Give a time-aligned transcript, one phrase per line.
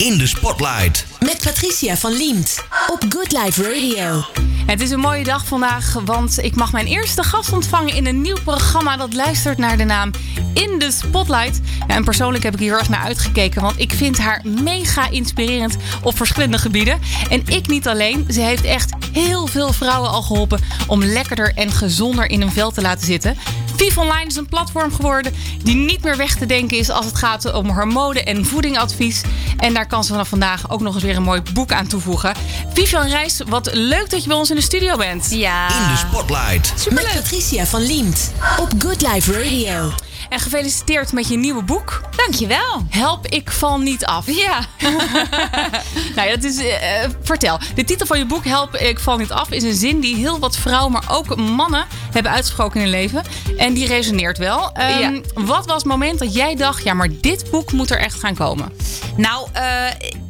[0.00, 1.06] In de Spotlight.
[1.18, 4.24] Met Patricia van Liemt op Good Life Radio.
[4.66, 8.20] Het is een mooie dag vandaag, want ik mag mijn eerste gast ontvangen in een
[8.20, 10.10] nieuw programma dat luistert naar de naam
[10.54, 11.60] In de Spotlight.
[11.88, 15.76] Ja, en persoonlijk heb ik hier erg naar uitgekeken, want ik vind haar mega inspirerend
[16.02, 17.00] op verschillende gebieden.
[17.30, 21.72] En ik niet alleen, ze heeft echt heel veel vrouwen al geholpen om lekkerder en
[21.72, 23.36] gezonder in een vel te laten zitten.
[23.80, 27.16] Viv Online is een platform geworden die niet meer weg te denken is als het
[27.16, 29.22] gaat om hormonen en voedingadvies.
[29.56, 32.34] En daar kan ze vanaf vandaag ook nog eens weer een mooi boek aan toevoegen.
[32.72, 35.26] Vivian Reis, wat leuk dat je bij ons in de studio bent.
[35.30, 35.68] Ja.
[35.68, 36.90] In de Spotlight.
[36.90, 39.92] Met Patricia van Liemt op Good Life Radio.
[40.30, 42.00] En gefeliciteerd met je nieuwe boek.
[42.16, 42.86] Dankjewel.
[42.88, 44.26] Help, ik val niet af.
[44.26, 44.58] Ja.
[46.16, 47.58] nou ja, dat is, eh, vertel.
[47.74, 50.38] De titel van je boek, Help, ik val niet af, is een zin die heel
[50.38, 53.22] wat vrouwen, maar ook mannen hebben uitgesproken in hun leven.
[53.56, 54.72] En die resoneert wel.
[54.72, 55.20] Ehm, Ja.
[55.34, 58.34] Wat was het moment dat jij dacht, ja, maar dit boek moet er echt gaan
[58.34, 58.72] komen?
[59.16, 59.64] Nou, eh,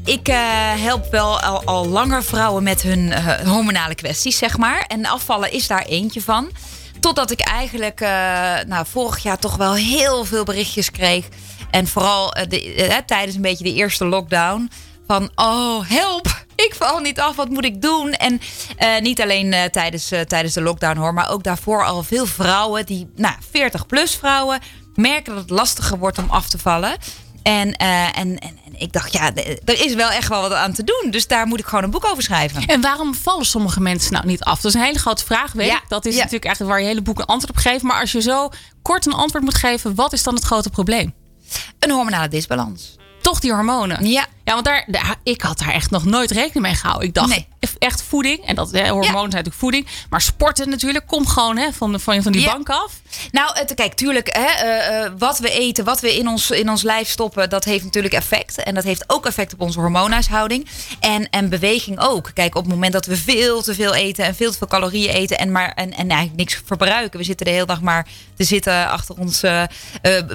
[0.05, 0.37] ik eh,
[0.77, 3.13] help wel al, al langer vrouwen met hun
[3.47, 4.85] hormonale kwesties, zeg maar.
[4.89, 6.51] En afvallen is daar eentje van.
[7.01, 8.09] Totdat ik eigenlijk eh,
[8.67, 11.29] nou, vorig jaar toch wel heel veel berichtjes kreeg.
[11.71, 14.71] En vooral eh, eh, tijdens een beetje de eerste lockdown.
[15.07, 16.45] Van, oh, help!
[16.55, 18.13] Ik val niet af, wat moet ik doen?
[18.13, 18.41] En
[19.03, 23.35] niet alleen tijdens, tijdens de lockdown hoor, maar ook daarvoor al veel vrouwen, die, nou,
[23.51, 24.61] 40 plus vrouwen,
[24.95, 26.97] merken dat het lastiger wordt om af te vallen.
[27.43, 30.73] En, eh, en, en, en ik dacht, ja, er is wel echt wel wat aan
[30.73, 31.11] te doen.
[31.11, 32.67] Dus daar moet ik gewoon een boek over schrijven.
[32.67, 34.61] En waarom vallen sommige mensen nou niet af?
[34.61, 35.89] Dat is een hele grote vraag, weet Ja, ik.
[35.89, 36.19] Dat is ja.
[36.19, 37.83] natuurlijk eigenlijk waar je hele boek een antwoord op geeft.
[37.83, 38.49] Maar als je zo
[38.83, 41.15] kort een antwoord moet geven, wat is dan het grote probleem?
[41.79, 42.97] Een hormonale disbalans.
[43.23, 44.07] Toch die hormonen.
[44.07, 44.27] Ja.
[44.51, 47.09] Ja, want daar, daar- ik had daar echt nog nooit rekening mee gehouden.
[47.09, 47.47] Ik dacht Nee.
[47.79, 48.47] echt voeding.
[48.47, 49.87] En dat hè, hormonen zijn natuurlijk voeding.
[50.11, 52.53] Maar sporten natuurlijk komt gewoon hè, van, van, van die Ja.
[52.53, 52.93] bank af.
[53.31, 56.71] Nou, het, kijk, tuurlijk, hè, eh, eh, wat we eten, wat we in ons, in
[56.71, 58.63] ons lijf stoppen, dat heeft natuurlijk effect.
[58.63, 60.69] En dat heeft ook effect op onze hormoonhuishouding.
[61.01, 62.31] En, en beweging ook.
[62.35, 65.11] Kijk, op het moment dat we veel te veel eten en veel te veel calorieën
[65.15, 67.19] eten en, maar, en, en eigenlijk niks verbruiken.
[67.19, 69.63] We zitten de hele dag maar te zitten achter ons eh,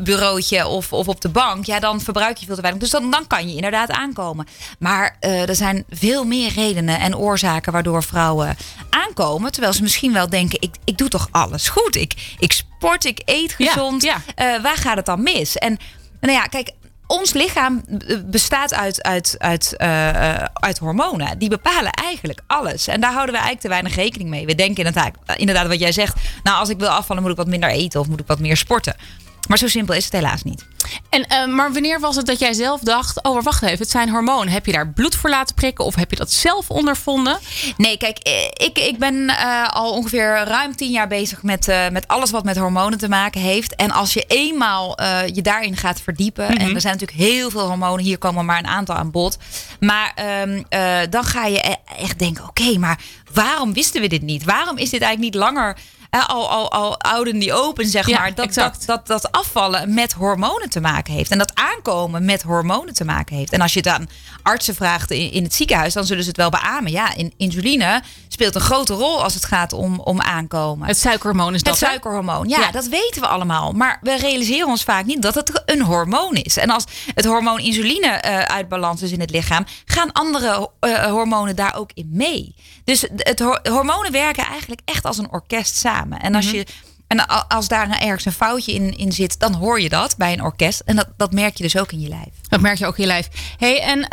[0.04, 1.66] bureautje of, of op de bank.
[1.66, 2.82] Ja, dan verbruik je veel te weinig.
[2.82, 4.48] Dus dan, dan kan je inderdaad aankomen.
[4.80, 8.56] Maar eh, er zijn veel meer redenen en oorzaken waardoor vrouwen
[8.90, 9.52] aankomen.
[9.52, 11.96] Terwijl ze misschien wel denken, ik, ik doe toch alles goed.
[11.96, 14.04] Ik, ik sport, ik eet gezond.
[14.04, 14.22] ja.
[14.36, 15.58] Eh, waar gaat het dan mis?
[15.58, 15.78] En
[16.20, 16.72] nou ja, kijk,
[17.08, 19.78] ons lichaam eh, bestaat uit, uit, uit,
[20.54, 21.38] uit hormonen.
[21.38, 22.88] Die bepalen eigenlijk alles.
[22.88, 24.46] En daar houden we eigenlijk te weinig rekening mee.
[24.46, 26.16] We denken inderdaad, inderdaad wat jij zegt.
[26.44, 28.58] Nou, als ik wil afvallen, moet ik wat minder eten of moet ik wat meer
[28.58, 28.96] sporten.
[29.48, 30.66] Maar zo simpel is het helaas niet.
[31.10, 33.24] En, eh, maar wanneer was het dat jij zelf dacht...
[33.24, 34.54] oh, maar wacht even, het zijn hormonen.
[34.54, 35.86] Heb je daar bloed voor laten prikken?
[35.86, 37.38] Of heb je dat zelf ondervonden?
[37.78, 42.08] Nee, kijk, eh, ik, ik ben eh, al ongeveer ruim tien jaar bezig met, met
[42.08, 43.76] alles wat met hormonen te maken heeft.
[43.76, 48.06] En als je eenmaal je daarin gaat verdiepen, en er zijn natuurlijk heel veel hormonen,
[48.06, 49.38] hier komen maar een aantal aan bod.
[49.80, 53.00] Maar ehm, eh, dan ga je e- echt denken: oké, maar
[53.34, 54.44] waarom wisten we dit niet?
[54.44, 55.78] Waarom is dit eigenlijk niet langer
[56.24, 58.34] al, al, al ouden die open, zeg Ja, maar?
[58.36, 61.32] Dat, dat, dat, dat afvallen met hormonen te maken heeft.
[61.32, 63.52] En dat aankomen met hormonen te maken heeft.
[63.52, 64.08] En als je het aan
[64.44, 66.92] artsen vraagt in, in het ziekenhuis, dan zullen ze het wel beamen.
[66.92, 70.88] Ja, in, insuline speelt een grote rol als het gaat om, om aankomen.
[70.88, 72.72] Het suikerhormoon is dat, Het suikerhormoon, ja, Ja.
[72.72, 73.72] dat weten we allemaal.
[73.72, 76.58] Maar we realiseren ons vaak niet dat het een hormoon is.
[76.58, 76.84] En als
[77.16, 81.76] het hormoon insuline eh, uit balans is in het lichaam, gaan andere eh, hormonen daar
[81.76, 82.56] ook in mee.
[82.84, 86.05] Dus het ho- hormonen werken eigenlijk echt als een orkest samen.
[86.12, 86.66] En als je.
[87.08, 90.42] En als daar ergens een foutje in, in zit, dan hoor je dat bij een
[90.44, 90.80] orkest.
[90.86, 92.30] En dat, dat merk je dus ook in je lijf.
[92.50, 93.28] Dat merk je ook in je lijf.
[93.58, 94.08] hey, en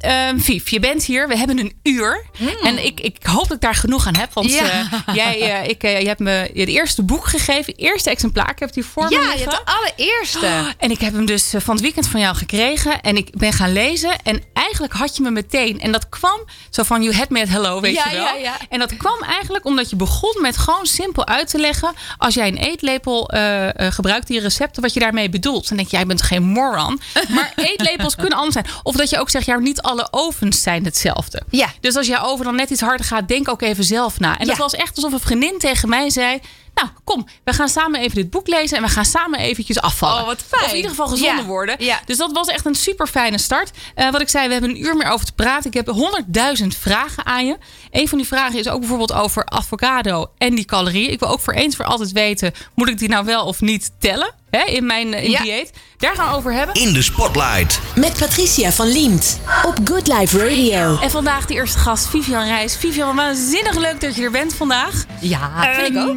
[0.00, 1.28] ehm, Vief, je bent hier.
[1.28, 2.24] We hebben een uur.
[2.62, 4.32] En ik, ik hoop dat ik daar genoeg aan heb.
[4.32, 4.62] Want Ja.
[5.06, 7.64] eh, jij, eh, ik, eh, je hebt me het eerste boek gegeven.
[7.72, 8.50] Het eerste exemplaar.
[8.50, 9.50] Ik heb het hier voor me Ja, je liggen.
[9.50, 10.74] hebt de allereerste.
[10.78, 13.00] En ik heb hem dus van het weekend van jou gekregen.
[13.00, 14.22] En ik ben gaan lezen.
[14.22, 15.80] En eigenlijk had je me meteen.
[15.80, 18.24] En dat kwam zo van, you had me at hello, weet Ja, je wel.
[18.24, 18.56] ja, ja.
[18.68, 21.94] En dat kwam eigenlijk omdat je begon met gewoon simpel uit te leggen.
[22.18, 25.68] Als jij een eetlepel eh, gebruikt, die recepten, wat je daarmee bedoelt.
[25.68, 27.00] Dan denk je, jij bent geen moron.
[27.34, 28.66] Maar eetlepels kunnen anders zijn.
[28.82, 31.42] Of dat je ook zegt, ja, niet alle ovens zijn hetzelfde.
[31.50, 31.68] Ja.
[31.80, 34.38] Dus als jouw oven dan net iets harder gaat, denk ook even zelf na.
[34.38, 34.62] En dat Ja.
[34.62, 36.40] was echt alsof een vriendin tegen mij zei...
[36.82, 40.20] Nou, kom, we gaan samen even dit boek lezen en we gaan samen eventjes afvallen.
[40.20, 40.62] Oh, wat fijn.
[40.64, 41.76] Of in ieder geval gezonder Ja, worden.
[41.78, 42.00] ja.
[42.06, 43.70] Dus dat was echt een super fijne start.
[43.94, 45.66] Eh, wat ik zei, we hebben een uur meer over te praten.
[45.70, 47.56] Ik heb honderdduizend vragen aan je.
[47.90, 51.10] Een van die vragen is ook bijvoorbeeld over avocado en die calorieën.
[51.12, 53.90] Ik wil ook voor eens voor altijd weten, moet ik die nou wel of niet
[53.98, 55.42] tellen hè, in mijn eh, in Ja.
[55.42, 55.70] dieet?
[55.98, 56.74] Daar gaan we over hebben.
[56.74, 57.80] In de Spotlight.
[57.94, 60.98] Met Patricia van Liemt op Good Life Radio.
[61.00, 62.76] En vandaag de eerste gast, Vivian Reis.
[62.76, 65.04] Vivian, waanzinnig leuk dat je er bent vandaag.
[65.20, 66.16] Ja, vind ik Ehm, ook.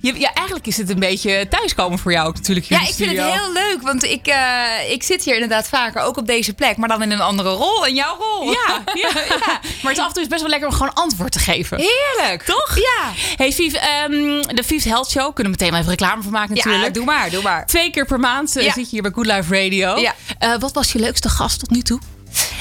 [0.00, 2.66] Je, ja, eigenlijk is het een beetje thuiskomen voor jou ook natuurlijk.
[2.66, 6.02] hier Ja, ik vind het heel leuk, want ik, eh, ik zit hier inderdaad vaker
[6.02, 8.50] ook op deze plek, maar dan in een andere rol, in jouw rol.
[8.50, 11.32] Ja, ja, maar het is af en toe is best wel lekker om gewoon antwoord
[11.32, 11.78] te geven.
[11.78, 12.42] Heerlijk.
[12.42, 12.76] Toch?
[12.76, 13.12] Ja.
[13.36, 14.10] Hey Vief, ehm,
[14.54, 16.84] de Vief Health Show, kunnen we meteen wel even reclame van maken natuurlijk.
[16.84, 17.66] Ja, doe maar, doe maar.
[17.66, 18.72] Twee keer per maand eh, Ja.
[18.72, 19.96] zit je hier bij Good Life Radio.
[19.98, 20.14] Ja.
[20.38, 22.00] Eh, wat was je leukste gast tot nu toe?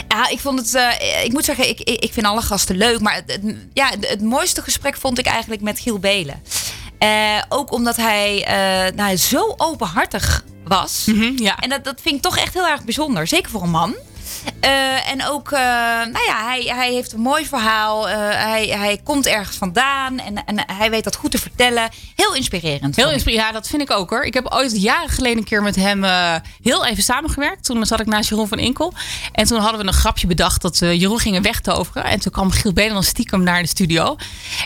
[0.08, 0.74] Ja, ik vond het.
[0.76, 3.00] eh, ik moet zeggen, ik, ik, ik vind alle gasten leuk.
[3.00, 6.42] Maar het, het- ja, het, het mooiste gesprek vond ik eigenlijk met Giel Belen.
[6.98, 11.12] Eh, ook omdat hij eh, nou, zo openhartig was.
[11.36, 11.60] ja.
[11.60, 13.28] En dat, dat vind ik toch echt heel erg bijzonder.
[13.28, 13.96] Zeker voor een man.
[14.60, 15.60] Eh, en ook, eh,
[16.12, 18.10] nou ja, hij, hij heeft een mooi verhaal.
[18.10, 21.90] Eh, hij, hij komt ergens vandaan en, en hij weet dat goed te vertellen.
[22.16, 22.96] Heel inspirerend.
[22.96, 23.48] Heel inspirerend.
[23.48, 24.24] Ja, dat vind ik ook hoor.
[24.24, 26.04] Ik heb ooit jaren geleden een keer met hem
[26.62, 27.64] heel even samengewerkt.
[27.64, 28.94] Toen zat ik naast Jeroen van Inkel.
[29.32, 32.04] En toen hadden we een grapje bedacht dat eh, Jeroen ging wegtoveren.
[32.04, 34.16] En toen kwam Giel dan stiekem naar de studio.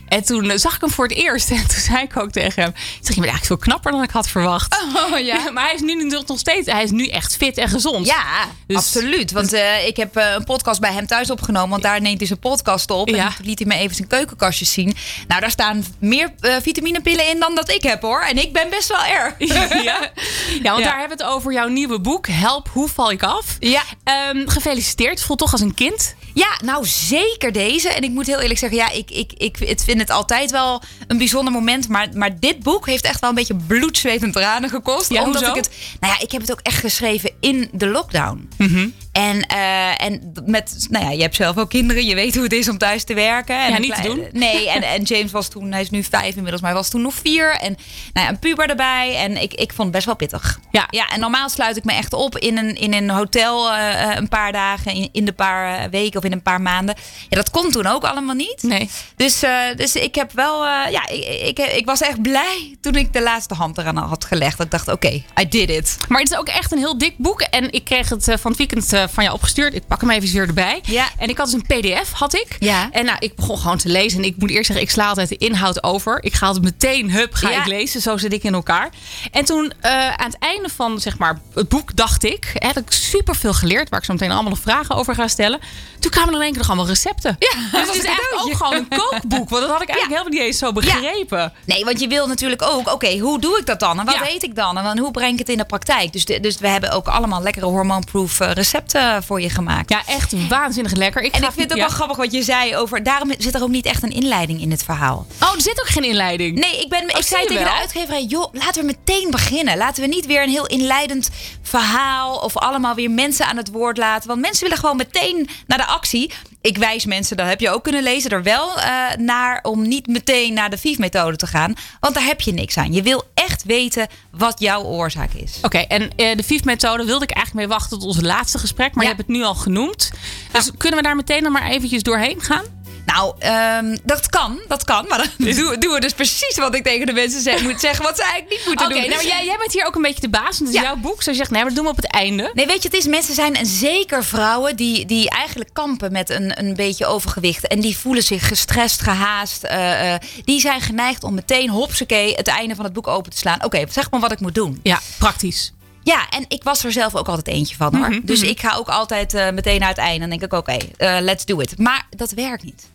[0.07, 1.49] En toen zag ik hem voor het eerst.
[1.61, 2.71] En toen zei ik ook tegen hem.
[2.71, 4.83] Ik zeg, je bent eigenlijk veel knapper dan ik had verwacht.
[4.95, 5.49] Oh, ja.
[5.53, 8.05] maar hij is nu nog steeds, hij is nu echt fit en gezond.
[8.05, 8.23] Ja,
[8.67, 9.31] Dus- absoluut.
[9.31, 11.69] Want eh, ik heb eh, een podcast bij hem thuis opgenomen.
[11.69, 13.09] Want daar neemt hij zijn podcast op.
[13.09, 13.25] Ja.
[13.25, 14.95] En toen liet hij me even zijn keukenkastjes zien.
[15.27, 18.21] Nou, daar staan meer eh, vitaminepillen in dan dat ik heb hoor.
[18.21, 19.33] En ik ben best wel erg.
[19.39, 19.67] ja.
[19.73, 20.89] ja, want Ja.
[20.89, 22.27] daar hebben we het over jouw nieuwe boek.
[22.27, 23.45] Help, hoe val ik af?
[23.59, 23.81] Ja.
[24.03, 25.09] Ehm, gefeliciteerd.
[25.11, 26.15] Het voelt toch als een kind.
[26.33, 27.89] Ja, nou zeker deze.
[27.89, 30.81] En ik moet heel eerlijk zeggen, ja, ik, ik, ik het vind het altijd wel
[31.07, 31.87] een bijzonder moment.
[31.87, 35.09] Maar, maar dit boek heeft echt wel een beetje bloed, zweet en tranen gekost.
[35.09, 35.57] Ja, omdat hoezo?
[35.57, 35.71] ik het.
[35.99, 38.49] Nou ja, ik heb het ook echt geschreven in de lockdown.
[38.57, 38.89] Mhm.
[39.11, 42.53] En, eh, en met, nou ja, je hebt zelf ook kinderen, je weet hoe het
[42.53, 43.63] is om thuis te werken.
[43.65, 44.27] En Ja, niet te doen.
[44.31, 47.01] Nee, en, en James was toen, hij is nu vijf inmiddels, maar hij was toen
[47.01, 47.55] nog vier.
[47.55, 47.77] En
[48.13, 49.15] nou ja, een puber erbij.
[49.15, 50.59] En ik, ik vond het best wel pittig.
[50.71, 50.87] Ja.
[50.89, 54.15] Ja, en normaal sluit ik me echt op in een, in een hotel eh, eh,
[54.15, 56.95] een paar dagen, in, in de paar weken of in een paar maanden.
[57.29, 58.63] Ja, dat kon toen ook allemaal niet.
[58.63, 58.89] Nee.
[59.15, 62.95] Dus, eh, dus ik heb wel, eh, ja, ik, ik, ik was echt blij toen
[62.95, 64.59] ik de laatste hand eraan had gelegd.
[64.59, 65.09] Ik dacht, oké,
[65.39, 65.97] I did it.
[66.07, 67.41] Maar het is ook echt een heel dik boek.
[67.41, 69.73] En ik kreeg het eh, van het weekend van jou opgestuurd.
[69.73, 70.79] Ik pak hem even weer erbij.
[70.83, 71.07] Ja.
[71.17, 72.55] En ik had dus een pdf, had ik.
[72.59, 72.89] Ja.
[72.91, 74.19] En nou, ik begon gewoon te lezen.
[74.19, 76.23] En ik moet eerst zeggen, ik sla altijd de inhoud over.
[76.23, 77.59] Ik ga het meteen, hup, ga Ja.
[77.59, 78.01] ik lezen.
[78.01, 78.89] Zo zit ik in elkaar.
[79.31, 82.49] En toen aan het einde van zeg maar, het boek dacht ik...
[82.53, 85.59] Heb ik superveel geleerd, waar ik zo meteen allemaal nog vragen over ga stellen.
[85.99, 87.35] Toen kwamen er in één keer nog allemaal recepten.
[87.39, 89.49] Ja, dus dat het is eigenlijk ook gewoon een kookboek.
[89.49, 91.53] Want dat had ik eigenlijk helemaal niet eens zo begrepen.
[91.65, 93.99] Nee, want je wil natuurlijk ook, oké, hoe doe ik dat dan?
[93.99, 94.29] En wat Ja.
[94.29, 94.77] eet ik dan?
[94.77, 96.13] En hoe breng ik het in de praktijk?
[96.13, 99.89] Dus, de- dus we hebben ook allemaal lekkere hormoonproof eh, recepten voor je gemaakt.
[99.89, 101.21] Ja, echt waanzinnig lekker.
[101.21, 103.03] Ik En ik vind het ook wel grappig wat je zei over.
[103.03, 105.25] Daarom zit er ook niet echt een inleiding in het verhaal.
[105.41, 106.59] Oh, er zit ook geen inleiding.
[106.59, 109.77] Nee, ik, ben, ik zie zei tegen de uitgeverij: joh, laten we meteen beginnen.
[109.77, 111.29] Laten we niet weer een heel inleidend
[111.71, 112.35] verhaal.
[112.37, 114.27] of allemaal weer mensen aan het woord laten.
[114.27, 116.31] Want mensen willen gewoon meteen naar de actie.
[116.61, 120.07] Ik wijs mensen, dat heb je ook kunnen lezen, er wel eh, naar om niet
[120.07, 121.73] meteen naar de VIF-methode te gaan.
[121.99, 122.93] Want daar heb je niks aan.
[122.93, 125.57] Je wil echt weten wat jouw oorzaak is.
[125.61, 128.93] Oké, en eh, de VIF-methode wilde ik eigenlijk mee wachten tot ons laatste gesprek.
[128.95, 129.09] Maar Ja.
[129.09, 130.11] je hebt het nu al genoemd.
[130.51, 132.63] Dus kunnen we daar meteen dan maar eventjes doorheen gaan?
[133.05, 135.05] Nou, ehm, dat kan, dat kan.
[135.09, 138.03] Maar dan doen, doen we dus precies wat ik tegen de mensen zeg, moet zeggen.
[138.03, 139.09] Wat ze eigenlijk niet moeten Oké, doen.
[139.09, 140.43] nou jij, jij bent hier ook een beetje de baas.
[140.43, 140.81] Want het is Ja.
[140.81, 141.23] jouw boek.
[141.23, 142.51] Zo je zegt, nee, maar dat doen we op het einde.
[142.53, 146.29] Nee, weet je, het is mensen zijn en zeker vrouwen die, die eigenlijk kampen met
[146.29, 147.67] een, een beetje overgewicht.
[147.67, 149.63] En die voelen zich gestrest, gehaast.
[149.63, 153.37] eh, eh, die zijn geneigd om meteen, hopsakee, het einde van het boek open te
[153.37, 153.63] slaan.
[153.63, 154.79] Oké, zeg maar wat ik moet doen.
[154.83, 155.73] Ja, praktisch.
[156.03, 158.09] Ja, en ik was er zelf ook altijd eentje van hoor.
[158.09, 160.19] Mhm, dus ik ga ook altijd eh, meteen naar het einde.
[160.19, 161.77] Dan denk ik, oké, eh, let's do it.
[161.79, 162.89] Maar dat werkt niet.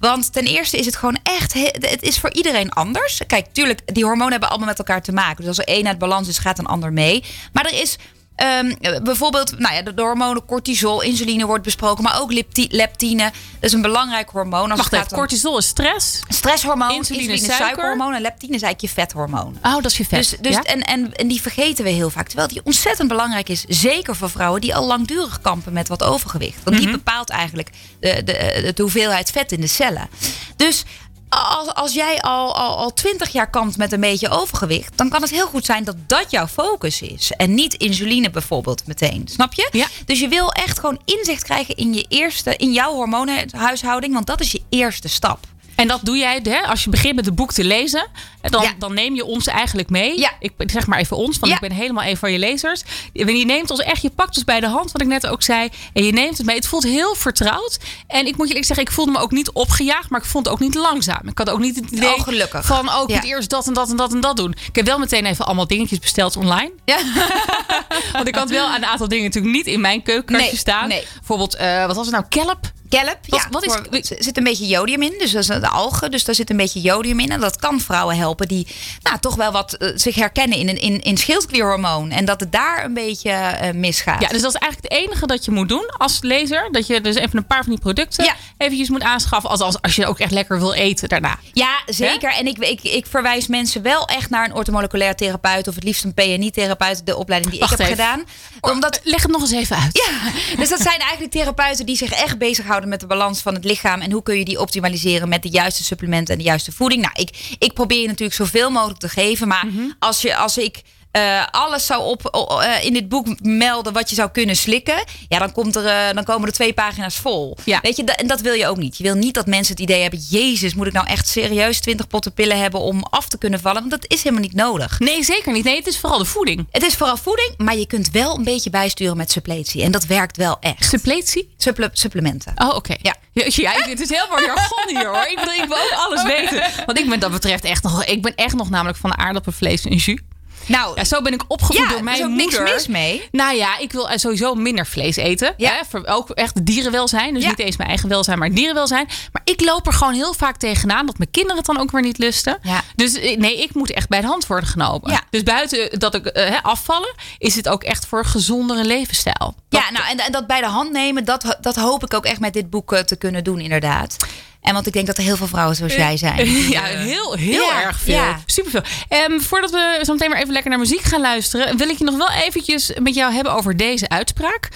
[0.00, 3.20] Want ten eerste is het gewoon echt, he- het is voor iedereen anders.
[3.26, 5.36] Kijk, tuurlijk, die hormonen hebben allemaal met elkaar te maken.
[5.36, 7.24] Dus als er één uit balans is, gaat een ander mee.
[7.52, 7.96] Maar er is
[8.36, 13.22] ehm, bijvoorbeeld, nou ja, de, de hormonen cortisol, insuline wordt besproken, maar ook lepti- leptine.
[13.22, 13.32] Dat
[13.70, 14.70] is een belangrijk hormoon.
[14.70, 16.20] Als Wacht het even, om cortisol is stress.
[16.28, 17.64] stresshormoon, insuline insuline, is suiker.
[17.66, 19.56] suikerhormoon en leptine is eigenlijk je vethormoon.
[19.62, 20.18] Oh, dat is je vet.
[20.30, 20.62] Dus, dus, Ja?
[20.62, 22.26] en, en, en die vergeten we heel vaak.
[22.26, 23.64] Terwijl die ontzettend belangrijk is.
[23.68, 26.58] Zeker voor vrouwen die al langdurig kampen met wat overgewicht.
[26.64, 26.84] Want Mhm.
[26.84, 27.70] die bepaalt eigenlijk
[28.00, 30.08] de, de, de hoeveelheid vet in de cellen.
[30.56, 30.84] Dus
[31.32, 34.98] als, als jij al, al, al 20 jaar kampt met een beetje overgewicht.
[34.98, 37.32] dan kan het heel goed zijn dat dat jouw focus is.
[37.32, 39.28] En niet insuline bijvoorbeeld meteen.
[39.28, 39.68] Snap je?
[39.72, 39.86] Ja.
[40.06, 44.14] Dus je wil echt gewoon inzicht krijgen in, je eerste, in jouw hormonenhuishouding.
[44.14, 45.38] Want dat is je eerste stap.
[45.74, 48.06] En dat doe jij hè, als je begint met het boek te lezen.
[48.42, 48.72] Dan, Ja.
[48.78, 50.18] dan neem je ons eigenlijk mee.
[50.18, 50.30] Ja.
[50.40, 51.58] Ik zeg maar even ons, want Ja.
[51.60, 52.82] ik ben helemaal een van je lezers.
[53.12, 55.68] Je neemt ons echt, je pakt ons bij de hand, wat ik net ook zei.
[55.92, 56.56] En je neemt het mee.
[56.56, 57.78] Het voelt heel vertrouwd.
[58.06, 60.44] En ik moet je eerlijk zeggen, ik voelde me ook niet opgejaagd, maar ik vond
[60.44, 61.28] het ook niet langzaam.
[61.28, 62.66] Ik had ook niet het idee Oh, gelukkig.
[62.66, 64.54] van, oh, ik moet eerst dat en dat en dat en dat doen.
[64.68, 66.72] Ik heb wel meteen even allemaal dingetjes besteld online.
[66.84, 66.98] Ja.
[68.12, 70.88] Want ik had wel een aantal dingen natuurlijk niet in mijn keukenkastje Nee, staan.
[70.88, 71.04] nee.
[71.14, 72.26] Bijvoorbeeld, eh, wat was het nou?
[72.28, 72.70] Kelp.
[72.98, 73.48] Kelp, Wat- ja.
[73.50, 75.14] wat is- voor- er zit een beetje jodium in.
[75.18, 76.10] Dus dat is de algen.
[76.10, 77.30] Dus daar zit een beetje jodium in.
[77.30, 78.66] En dat kan vrouwen helpen die
[79.02, 82.10] nou, toch wel wat eh, zich herkennen in, een- in, in schildklierhormoon.
[82.10, 84.20] En dat het daar een beetje eh, misgaat.
[84.22, 86.68] Ja, dus dat is eigenlijk het enige dat je moet doen als lezer.
[86.72, 88.34] Dat je dus even een paar van die producten Ja.
[88.58, 89.50] eventjes moet aanschaffen.
[89.50, 91.38] Als, als, als je ook echt lekker wil eten daarna.
[91.52, 92.32] Ja, zeker.
[92.32, 95.68] En ik, ik, ik verwijs mensen wel echt naar een orthomoleculair therapeut.
[95.68, 97.06] Of het liefst een PNI-therapeut.
[97.06, 98.04] De opleiding die Wacht ik heb even.
[98.04, 98.24] gedaan.
[98.60, 100.00] Omdat Leg het nog eens even uit.
[100.06, 103.64] Ja, dus dat zijn eigenlijk therapeuten die zich echt bezighouden met de balans van het
[103.64, 104.00] lichaam.
[104.00, 107.02] En hoe kun je die optimaliseren met de juiste supplementen en de juiste voeding.
[107.02, 109.48] Nou, ik, ik probeer je natuurlijk zoveel mogelijk te geven.
[109.48, 109.82] Maar Mhm.
[109.98, 110.82] als, je, als ik
[111.12, 115.04] eh, alles zou op, eh, in dit boek melden wat je zou kunnen slikken.
[115.28, 117.56] Ja, dan, komt er, eh, dan komen er twee pagina's vol.
[117.64, 117.78] Ja.
[117.82, 118.96] Weet je, en dat wil je ook niet.
[118.96, 120.20] Je wil niet dat mensen het idee hebben.
[120.30, 123.78] Jezus, moet ik nou echt serieus 20 potten pillen hebben om af te kunnen vallen?
[123.80, 124.98] Want dat is helemaal niet nodig.
[124.98, 125.64] Nee, zeker niet.
[125.64, 126.66] Nee, het is vooral de voeding.
[126.70, 129.82] Het is vooral voeding, maar je kunt wel een beetje bijsturen met suppletie.
[129.82, 130.84] En dat werkt wel echt.
[130.84, 131.54] Suppletie?
[131.56, 132.52] Supple- supplementen.
[132.56, 132.94] Oh, oké.
[133.02, 133.14] Ja.
[133.32, 135.26] Ja, het is heel veel jargon hier hoor.
[135.30, 136.62] Ik, bedoel, ik wil ook alles weten.
[136.86, 138.04] Want ik ben dat betreft echt nog...
[138.04, 140.18] Ik ben echt nog namelijk van aardappelvlees en jus.
[140.66, 142.74] Nou, Ja, zo ben ik opgevoed Ja, door mijn ook niks moeder.
[142.74, 143.28] mis mee.
[143.30, 145.54] Nou ja, ik wil sowieso minder vlees eten.
[145.56, 145.70] Ja.
[145.70, 147.34] Hè, voor ook echt dierenwelzijn.
[147.34, 149.06] Dus niet eens mijn eigen welzijn, maar dierenwelzijn.
[149.32, 152.02] Maar ik loop er gewoon heel vaak tegenaan dat mijn kinderen het dan ook weer
[152.02, 152.58] niet lusten.
[152.96, 155.20] Dus eh, nee, ik moet echt bij de hand worden genomen.
[155.30, 159.54] Dus buiten dat ik eh, hè, afvallen, is het ook echt voor een gezondere levensstijl.
[159.68, 162.40] ja, nou, en, en dat bij de hand nemen, dat, dat hoop ik ook echt
[162.40, 164.16] met dit boek eh, te kunnen doen, inderdaad.
[164.62, 166.48] En want ik denk dat er heel veel vrouwen zoals jij zijn.
[166.70, 168.14] Ja, heel, heel ja, erg veel.
[168.14, 168.40] ja.
[168.46, 168.82] Superveel.
[169.08, 172.04] Ehm, voordat we zo meteen maar even lekker naar muziek gaan luisteren, wil ik je
[172.04, 174.68] nog wel eventjes met jou hebben over deze uitspraak.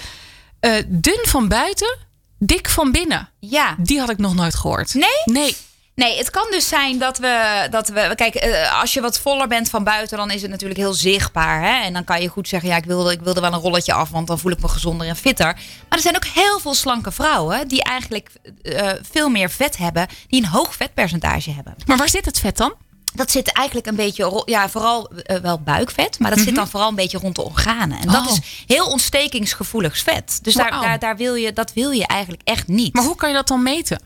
[0.59, 1.97] Eh, dun van buiten,
[2.39, 3.29] dik van binnen.
[3.39, 3.75] ja.
[3.79, 4.93] Die had ik nog nooit gehoord.
[4.93, 5.09] Nee?
[5.25, 5.55] Nee.
[5.97, 7.67] Nee, het kan dus zijn dat we.
[7.69, 10.79] Dat we kijk, eh, als je wat voller bent van buiten, dan is het natuurlijk
[10.79, 11.61] heel zichtbaar.
[11.61, 11.83] Hè?
[11.83, 14.09] En dan kan je goed zeggen: ja, ik wilde, ik wilde wel een rolletje af,
[14.09, 15.45] want dan voel ik me gezonder en fitter.
[15.45, 18.29] Maar er zijn ook heel veel slanke vrouwen die eigenlijk
[18.61, 21.75] eh, veel meer vet hebben, die een hoog vetpercentage hebben.
[21.85, 22.73] Maar waar zit het vet dan?
[23.13, 26.89] Dat zit eigenlijk een beetje, ja, vooral eh, wel buikvet, maar dat zit dan vooral
[26.89, 27.99] een beetje rond de organen.
[27.99, 28.27] En dat Mhm.
[28.29, 28.37] Oh.
[28.37, 30.39] is heel ontstekingsgevoelig vet.
[30.41, 32.93] Dus daar, daar, daar wil je, dat wil je eigenlijk echt niet.
[32.93, 34.01] Maar hoe kan je dat dan meten?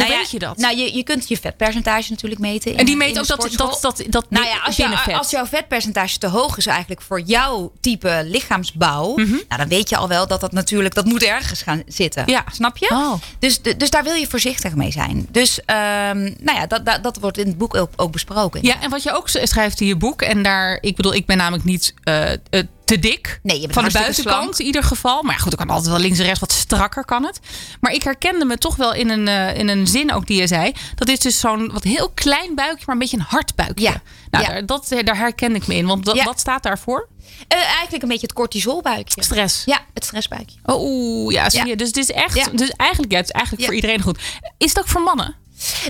[0.00, 0.56] Hoe Nou ja, weet je dat?
[0.56, 2.72] Nou, je, je kunt je vetpercentage natuurlijk meten.
[2.72, 5.46] in- en die meet ook dat, dat, dat, dat Nou ja, als, jou- als jouw
[5.46, 9.30] vetpercentage te hoog is eigenlijk voor jouw type lichaamsbouw, Mhm.
[9.30, 12.22] nou, dan weet je al wel dat dat natuurlijk dat moet ergens gaan zitten.
[12.26, 12.44] Ja.
[12.52, 12.88] Snap je?
[12.90, 13.12] Oh.
[13.38, 15.26] Dus, dus daar wil je voorzichtig mee zijn.
[15.30, 18.62] Dus ehm, nou ja, dat, dat, dat wordt in het boek ook, ook besproken.
[18.62, 21.36] Ja, en wat je ook schrijft in je boek, en daar, ik bedoel, ik ben
[21.36, 22.30] namelijk niet eh,
[22.90, 23.40] te dik.
[23.42, 25.22] Nee, je bent van de buitenkant in ieder geval.
[25.22, 27.40] Maar ja, goed, ik kan altijd wel links en rechts wat strakker kan het.
[27.80, 30.46] Maar ik herkende me toch wel in een, eh, in een zin ook die je
[30.46, 30.72] zei.
[30.94, 33.84] Dat is dus zo'n wat heel klein buikje, maar een beetje een hard buikje.
[33.84, 34.02] Ja.
[34.30, 34.50] Nou, Ja.
[34.50, 35.86] Daar, dat, daar herken ik me in.
[35.86, 36.24] Want dat, Ja.
[36.24, 37.08] wat staat daarvoor?
[37.48, 39.22] Eh, eigenlijk een beetje het cortisolbuikje.
[39.22, 39.62] Stress.
[39.64, 40.58] Ja, het stressbuikje.
[40.64, 41.76] Oh, oeh, ja, zie je.
[41.76, 44.18] Dus het is echt, dus eigenlijk, ja, het is eigenlijk voor iedereen goed.
[44.58, 45.36] Is het ook voor mannen?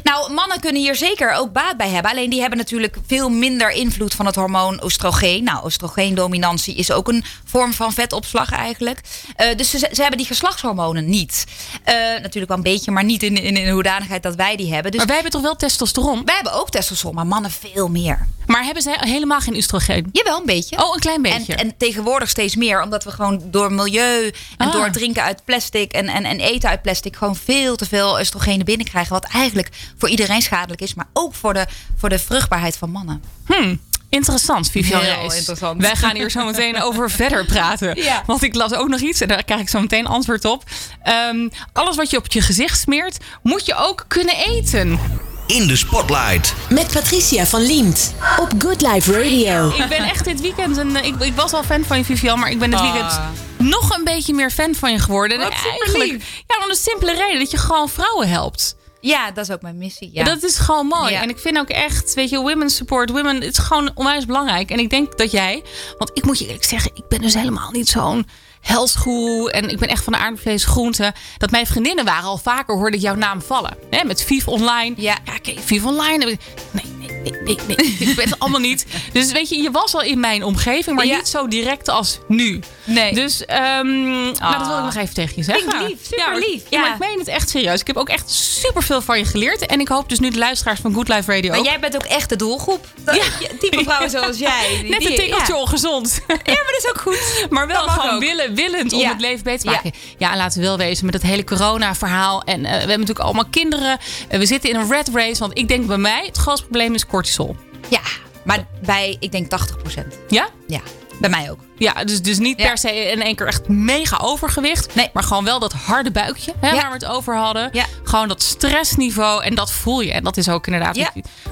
[0.02, 2.10] Nou, mannen kunnen hier zeker ook baat bij hebben.
[2.10, 5.44] Alleen die hebben natuurlijk veel minder invloed van het hormoon oestrogeen.
[5.44, 9.00] Nou, oestrogeendominantie is ook een vorm van vetopslag eigenlijk.
[9.36, 11.44] Eh, dus ze, ze hebben die geslachtshormonen niet.
[11.84, 14.72] Eh, natuurlijk wel een beetje, maar niet in, in, in de hoedanigheid dat wij die
[14.72, 14.90] hebben.
[14.90, 16.22] Dus Maar wij hebben toch wel testosteron?
[16.24, 18.28] wij hebben ook testosteron, maar mannen veel meer.
[18.46, 20.08] Maar hebben zij helemaal geen oestrogeen?
[20.12, 20.84] Jawel, een beetje.
[20.84, 21.54] Oh, een klein beetje.
[21.54, 24.72] En, en tegenwoordig steeds meer, omdat we gewoon door milieu en Ah.
[24.72, 28.18] door het drinken uit plastic en, en, en eten uit plastic gewoon veel te veel
[28.18, 29.12] oestrogenen binnenkrijgen.
[29.12, 29.59] Wat eigenlijk
[29.98, 33.22] voor iedereen schadelijk is, maar ook voor de, voor de vruchtbaarheid van mannen.
[33.46, 35.36] Hmm, interessant, Vivian Heel Reis.
[35.36, 35.80] interessant.
[35.80, 37.96] Wij gaan hier zo meteen over verder praten.
[38.02, 38.22] Ja.
[38.26, 40.64] Want ik las ook nog iets en daar krijg ik zo meteen antwoord op.
[41.02, 44.98] Ehm, alles wat je op je gezicht smeert, moet je ook kunnen eten.
[45.46, 46.54] In de spotlight.
[46.68, 49.68] Met Patricia van Liemt op Good Life Radio.
[49.68, 52.50] Ik ben echt dit weekend, een, ik, ik was al fan van je, Vivian, maar
[52.50, 53.20] ik ben dit weekend
[53.56, 55.38] nog een beetje meer fan van je geworden.
[55.38, 56.42] En Wat super eigenlijk, lief.
[56.46, 58.76] ja, om de simpele reden dat je gewoon vrouwen helpt.
[59.00, 60.10] Ja, dat is ook mijn missie.
[60.12, 60.24] Ja.
[60.24, 61.12] Dat is gewoon mooi.
[61.12, 61.22] Ja.
[61.22, 63.34] En ik vind ook echt, weet je, women support women.
[63.34, 64.70] Het is gewoon onwijs belangrijk.
[64.70, 65.62] En ik denk dat jij,
[65.98, 68.26] want ik moet je eerlijk zeggen, ik ben dus helemaal niet zo'n
[68.60, 69.52] helsgoe.
[69.52, 71.14] En ik ben echt van de aardvlees groente.
[71.38, 73.76] Dat mijn vriendinnen waren al vaker, hoorde ik jouw naam vallen.
[73.90, 74.94] Hè, met Viv Online.
[74.96, 75.16] Ja.
[75.24, 76.38] ja je Viv Online?
[76.70, 76.84] Nee,
[77.22, 78.86] nee, nee, ik ben het allemaal niet.
[79.12, 81.16] Dus weet je, je was al in mijn omgeving, maar Ja.
[81.16, 82.60] niet zo direct als nu.
[82.84, 83.14] Nee.
[83.14, 85.80] Dus ehm, nou, dat wil ik nog even tegen je zeggen.
[85.80, 87.80] Ik lief, super lief, Ja, maar ik meen het echt serieus.
[87.80, 89.66] Ik heb ook echt super veel van je geleerd.
[89.66, 91.64] En ik hoop dus nu de luisteraars van Good Life Radio maar ook.
[91.64, 92.86] jij bent ook echt de doelgroep.
[93.04, 93.22] Dat- Ja.
[93.60, 94.78] Type vrouwen zoals jij.
[94.80, 96.20] Die- Net een tikkeltje ongezond.
[96.28, 97.18] Ja, maar dat is ook goed.
[97.50, 98.20] Maar wel Dat gewoon ook.
[98.20, 99.92] willen, willend om het leven beter te maken.
[100.18, 100.30] Ja.
[100.30, 102.42] en laten we wel wezen met het hele corona-verhaal.
[102.42, 103.98] En eh, we hebben natuurlijk allemaal kinderen.
[104.28, 105.38] Eh, we zitten in een red race.
[105.40, 107.56] Want ik denk bij mij het grootste probleem is cortisol.
[107.88, 108.00] Ja,
[108.44, 110.48] maar bij, ik denk 80% Ja?
[110.66, 110.80] Ja,
[111.20, 111.58] bij mij ook.
[111.80, 112.66] Ja, dus, dus niet Ja.
[112.66, 114.94] per se in één keer echt mega overgewicht.
[114.94, 115.10] Nee.
[115.12, 116.74] Maar gewoon wel dat harde buikje hè, Ja.
[116.74, 117.68] waar we het over hadden.
[117.72, 117.84] Ja.
[118.04, 119.44] Gewoon dat stressniveau.
[119.44, 120.12] En dat voel je.
[120.12, 120.98] En dat is ook inderdaad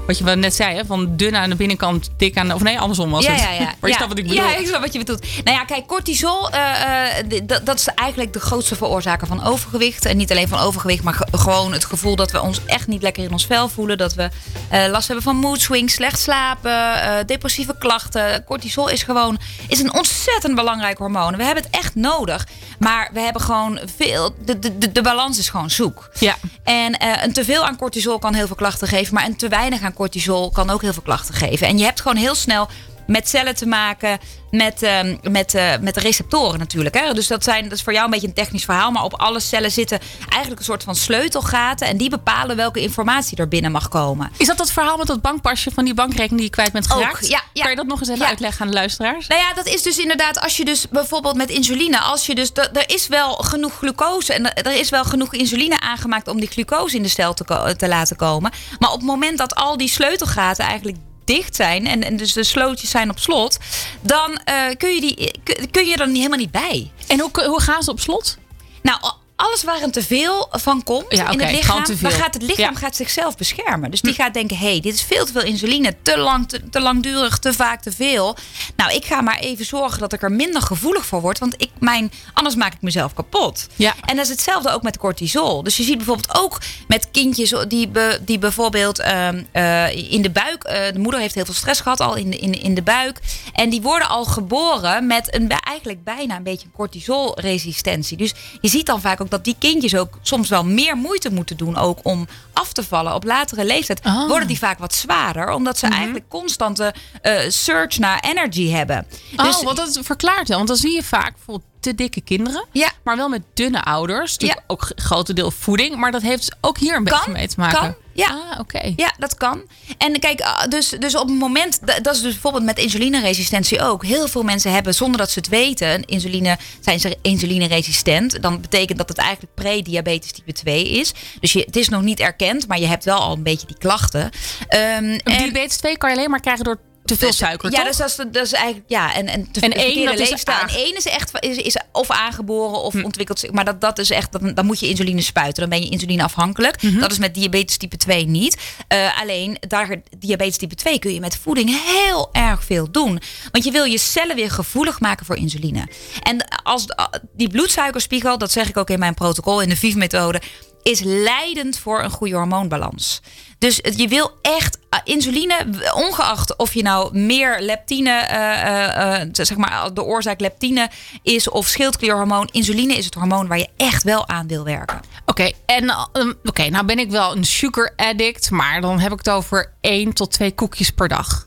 [0.07, 0.77] wat, je wel net zei.
[0.77, 2.55] Hè, van dun aan de binnenkant, dik aan de...
[2.55, 3.41] Of nee, andersom was ja, het.
[3.41, 3.59] ja, ja.
[3.81, 4.43] maar je snapt wat ik bedoel.
[4.45, 5.27] Ja, ik snap wat je bedoelt.
[5.45, 10.05] Nou ja, kijk, cortisol, eh, eh, dat- dat is eigenlijk de grootste veroorzaker van overgewicht.
[10.05, 13.03] En niet alleen van overgewicht, maar ge- gewoon het gevoel dat we ons echt niet
[13.03, 13.99] lekker in ons vel voelen.
[13.99, 14.29] Dat we
[14.69, 18.45] eh, last hebben van mood swings, slecht slapen, depressieve klachten.
[18.45, 20.17] Cortisol is gewoon is een ontzettend
[20.55, 21.37] belangrijk hormoon.
[21.37, 22.47] We hebben het echt nodig.
[22.79, 24.35] Maar we hebben gewoon veel.
[24.45, 26.11] De, de, de, de balans is gewoon zoek.
[26.19, 26.37] Ja.
[26.65, 29.15] En eh, een teveel aan cortisol kan heel veel klachten geven.
[29.15, 31.67] Maar een te weinig aan cortisol kan ook heel veel klachten geven.
[31.67, 32.69] En je hebt gewoon heel snel
[33.09, 34.19] met cellen te maken.
[34.51, 36.99] Met, ehm, met, eh, met de receptoren natuurlijk.
[36.99, 37.13] Hè?
[37.13, 38.91] Dus dat, zijn, dat is voor jou een beetje een technisch verhaal.
[38.91, 39.99] Maar op alle cellen zitten
[40.29, 41.87] eigenlijk een soort van sleutelgaten.
[41.87, 44.31] En die bepalen welke informatie er binnen mag komen.
[44.37, 46.99] Is dat dat verhaal met dat bankpasje van die bankrekening die je kwijt bent Ook,
[46.99, 47.29] geraakt?
[47.29, 47.63] ja, ja.
[47.63, 48.29] Kan je dat nog eens even Ja.
[48.29, 49.27] uitleggen aan de luisteraars?
[49.27, 52.51] Nou ja, dat is dus inderdaad als je dus bijvoorbeeld met insuline, als je dus
[52.55, 56.97] er is wel genoeg glucose en er is wel genoeg insuline aangemaakt om die glucose
[56.97, 58.53] in de cel te, te laten komen.
[58.79, 60.97] Maar op het moment dat al die sleutelgaten eigenlijk
[61.29, 63.59] dicht zijn en, en dus de slootjes zijn op slot,
[64.01, 66.91] dan eh, kun, je die, kun- kun je er helemaal niet bij.
[67.07, 68.37] En hoe, hoe gaan ze op slot?
[68.83, 72.65] Nou, alles waar een teveel van komt Ja, in het lichaam, dan gaat het lichaam
[72.65, 72.69] Ja.
[72.71, 72.77] Hm.
[72.77, 73.91] gaat zichzelf beschermen.
[73.91, 76.69] Dus die gaat denken: hé, hey, dit is veel te veel insuline, te lang, te,
[76.71, 78.37] te langdurig, te vaak, te veel.
[78.77, 81.71] Nou, ik ga maar even zorgen dat ik er minder gevoelig voor word, want ik,
[81.79, 83.67] mijn, anders maak ik mezelf kapot.
[83.77, 83.95] Ja.
[84.05, 85.63] En dat is hetzelfde ook met cortisol.
[85.63, 90.31] Dus je ziet bijvoorbeeld ook met kindjes die, be- die bijvoorbeeld ehm, eh, in de
[90.31, 92.83] buik, eh, de moeder heeft heel veel stress gehad al in de, in, in de
[92.83, 93.21] buik.
[93.53, 98.17] En die worden al geboren met een, eigenlijk bijna een beetje cortisolresistentie.
[98.17, 101.57] Dus je ziet dan vaak ook dat die kindjes ook soms wel meer moeite moeten
[101.57, 103.15] doen ook om af te vallen.
[103.15, 104.27] Op latere leeftijd Ah.
[104.29, 105.95] worden die vaak wat zwaarder, omdat ze Mhm.
[105.95, 109.07] eigenlijk constante eh surge naar energy hebben.
[109.37, 110.57] Dus, oh, want dat verklaart wel.
[110.57, 112.65] Want dan zie je vaak bijvoorbeeld te dikke kinderen.
[112.73, 112.91] Ja.
[113.03, 114.33] Maar wel met dunne ouders.
[114.33, 115.97] Natuurlijk ook g- grote deel voeding.
[115.97, 117.79] Maar dat heeft ook hier een beetje mee te maken.
[117.81, 118.27] kan, ja.
[118.51, 118.93] Ah, oké.
[118.97, 119.63] Ja, dat kan.
[119.99, 123.83] En kijk, ah, dus, dus op het moment, da- dat is dus bijvoorbeeld met insulineresistentie
[123.83, 124.05] ook.
[124.05, 128.43] Heel veel mensen hebben zonder dat ze het weten, insuline, zijn ze insulineresistent.
[128.43, 131.13] Dan betekent dat het eigenlijk pre-diabetes type 2 is.
[131.41, 133.79] Dus je, het is nog niet erkend, maar je hebt wel al een beetje die
[133.79, 134.31] klachten.
[134.69, 137.87] Een en- diabetes 2 kan je alleen maar krijgen door te veel suiker, ja, toch?
[137.87, 140.45] dus dat is, dat is eigenlijk ja en en te En één, dat is.
[140.45, 142.85] En één is echt is, is of aangeboren Hm.
[142.85, 145.79] of ontwikkeld zich, maar dat dat is echt dan, dan moet je insuline spuiten, dan
[145.79, 146.83] ben je insulineafhankelijk.
[146.83, 147.01] Mhm.
[147.01, 148.57] Dat is met diabetes type 2 niet.
[148.89, 153.21] Eh, alleen daar diabetes type 2 kun je met voeding heel erg veel doen,
[153.53, 155.89] want je wil je cellen weer gevoelig maken voor insuline.
[156.23, 156.87] En als
[157.33, 160.41] die bloedsuikerspiegel, dat zeg ik ook in mijn protocol in de VIV methode
[160.83, 163.21] is leidend voor een goede hormoonbalans.
[163.59, 165.55] Dus je wil echt uh, insuline,
[165.95, 170.91] ongeacht of je nou meer leptine, eh, eh, eh, zeg maar de oorzaak leptine
[171.23, 172.49] is of schildklierhormoon.
[172.53, 175.01] Insuline is het hormoon waar je echt wel aan wil werken.
[175.27, 178.51] Oké, en ehm, oké, nou ben ik wel een sugar addict.
[178.51, 181.47] Maar dan heb ik het over 1 tot 2 koekjes per dag.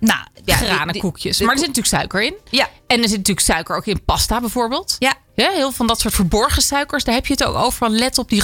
[0.00, 1.36] Nou, ja, Granen die- die- koekjes.
[1.36, 2.34] de Maar er zit natuurlijk suiker in.
[2.50, 2.68] Ja.
[2.94, 4.96] En er zit natuurlijk suiker ook in pasta bijvoorbeeld.
[4.98, 5.14] Ja.
[5.36, 7.04] Ja, heel van dat soort verborgen suikers.
[7.04, 7.90] Daar heb je het ook over.
[7.90, 8.42] Let op die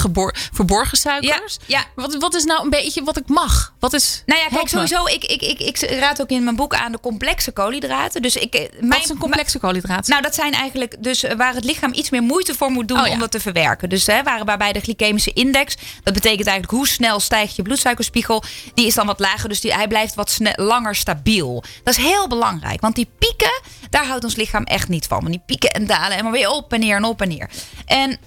[0.53, 1.57] verborgen suikers.
[1.67, 1.85] Ja, ja.
[2.03, 3.73] Wat, wat is nou een beetje wat ik mag?
[3.79, 4.23] Wat is.
[4.25, 6.99] Nou ja, kijk, sowieso, ik, ik, ik, ik raad ook in mijn boek aan de
[6.99, 8.21] complexe koolhydraten.
[8.21, 10.07] Dus ik, eh, Wat mijn, is een complexe koolhydraat?
[10.07, 12.99] Nou, dat zijn eigenlijk dus eh, waar het lichaam iets meer moeite voor moet doen
[12.99, 13.13] Oh ja.
[13.13, 13.89] om dat te verwerken.
[13.89, 18.43] Dus hè, waar, waarbij de glycemische index, dat betekent eigenlijk hoe snel stijgt je bloedsuikerspiegel,
[18.73, 19.49] die is dan wat lager.
[19.49, 21.63] Dus die, hij blijft wat langer stabiel.
[21.83, 25.19] Dat is heel belangrijk, want die pieken, daar houdt ons lichaam echt niet van.
[25.19, 27.49] Want die pieken en dalen en maar weer op en neer en op en neer.
[27.85, 28.17] En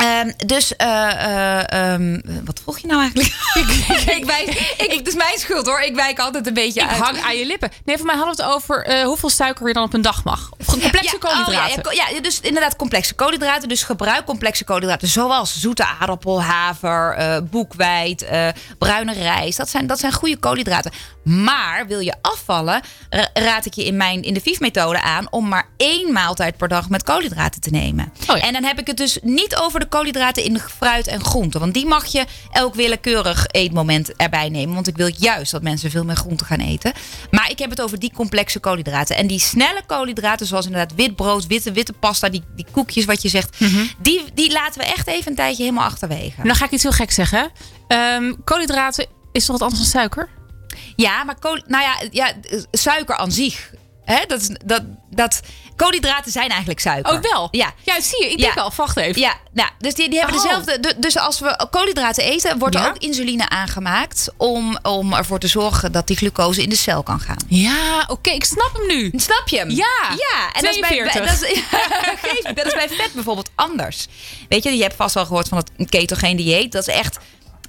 [0.00, 3.28] ehm, dus, eh, eh, ehm, wat vroeg je nou eigenlijk?
[4.18, 5.80] ik, wijs, ik, het is mijn schuld hoor.
[5.80, 6.98] Ik wijk altijd een beetje ik uit.
[6.98, 7.70] hang aan je lippen.
[7.84, 10.24] Nee, voor mij hadden we het over eh, hoeveel suiker je dan op een dag
[10.24, 10.50] mag.
[10.58, 11.68] Of complexe Ja, oh, koolhydraten.
[11.70, 13.68] ja, ja, ko- ja, dus inderdaad complexe koolhydraten.
[13.68, 18.26] Dus gebruik complexe koolhydraten zoals zoete aardappel, haver, boekweit,
[18.78, 19.58] bruine rijst.
[19.58, 20.92] Dat zijn, dat zijn goede koolhydraten.
[21.24, 25.48] Maar wil je afvallen, ra- raad ik je in, mijn, in de VIF-methode aan om
[25.48, 28.12] maar één maaltijd per dag met koolhydraten te nemen.
[28.28, 28.42] Oh ja.
[28.42, 31.60] En dan heb ik het dus niet over de koolhydraten in fruit en groenten.
[31.60, 34.74] Want die mag je elk willekeurig eetmoment erbij nemen.
[34.74, 36.92] Want ik wil juist dat mensen veel meer groenten gaan eten.
[37.30, 39.16] Maar ik heb het over die complexe koolhydraten.
[39.16, 43.22] En die snelle koolhydraten, zoals inderdaad wit brood, witte, witte pasta, die, die koekjes wat
[43.22, 43.56] je zegt.
[43.98, 46.42] die, die laten we echt even een tijdje helemaal achterwege.
[46.42, 47.50] Dan ga ik iets heel gek zeggen.
[47.88, 50.28] Ehm, koolhydraten is toch wat anders dan suiker?
[50.96, 52.32] Ja, maar kool, nou ja, ja,
[52.70, 53.70] suiker aan zich.
[54.04, 55.40] Hè, dat, is- dat, dat,
[55.84, 57.12] koolhydraten zijn eigenlijk suiker.
[57.12, 57.48] Oh, wel?
[57.50, 57.72] Ja.
[57.82, 58.30] Ja, zie je.
[58.30, 58.44] Ik Ja.
[58.44, 59.20] denk al, wacht even.
[59.20, 60.42] Ja, nou, dus die, die hebben Oh.
[60.42, 60.80] dezelfde.
[60.80, 62.88] du- Dus als we koolhydraten eten, wordt er Ja.
[62.88, 67.20] ook insuline aangemaakt om, om ervoor te zorgen dat die glucose in de cel kan
[67.20, 67.36] gaan.
[67.48, 69.12] Ja, oké, ik snap hem nu.
[69.16, 69.70] Snap je hem?
[69.70, 70.52] Ja, ja.
[70.52, 71.38] En dat is, bij, 42.
[71.40, 74.06] dat, is, dat is bij vet bijvoorbeeld anders.
[74.48, 76.72] Weet je, je hebt vast wel gehoord van het ketogeen dieet.
[76.72, 77.18] Dat is echt.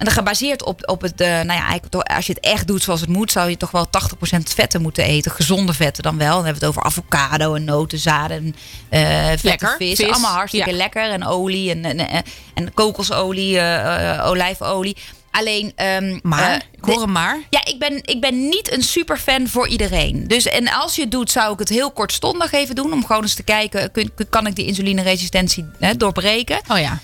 [0.01, 2.83] En dat gebaseerd op, op het, eh, nou ja, eigenlijk, als je het echt doet
[2.83, 5.31] zoals het moet, zou je toch wel 80% vetten moeten eten.
[5.31, 6.35] Gezonde vetten dan wel.
[6.35, 8.55] Dan hebben we het over avocado en noten, zaden, en,
[8.89, 9.95] eh vette Lekker, vis.
[9.99, 10.75] vis, Allemaal hartstikke ja.
[10.77, 11.09] lekker.
[11.11, 14.97] En olie en, en, en, en kokosolie, eh, olijfolie.
[15.31, 15.71] Alleen.
[15.75, 17.39] ehm, Maar, ik hoor hem maar.
[17.49, 20.27] ja, ik ben, ik ben niet een superfan voor iedereen.
[20.27, 22.93] Dus en als je het doet, zou ik het heel kortstondig even doen.
[22.93, 26.59] Om gewoon eens te kijken, kun- kan ik die insulineresistentie hè, doorbreken.
[26.67, 26.99] Oh ja.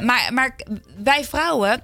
[0.00, 0.56] Maar, maar
[1.04, 1.82] wij vrouwen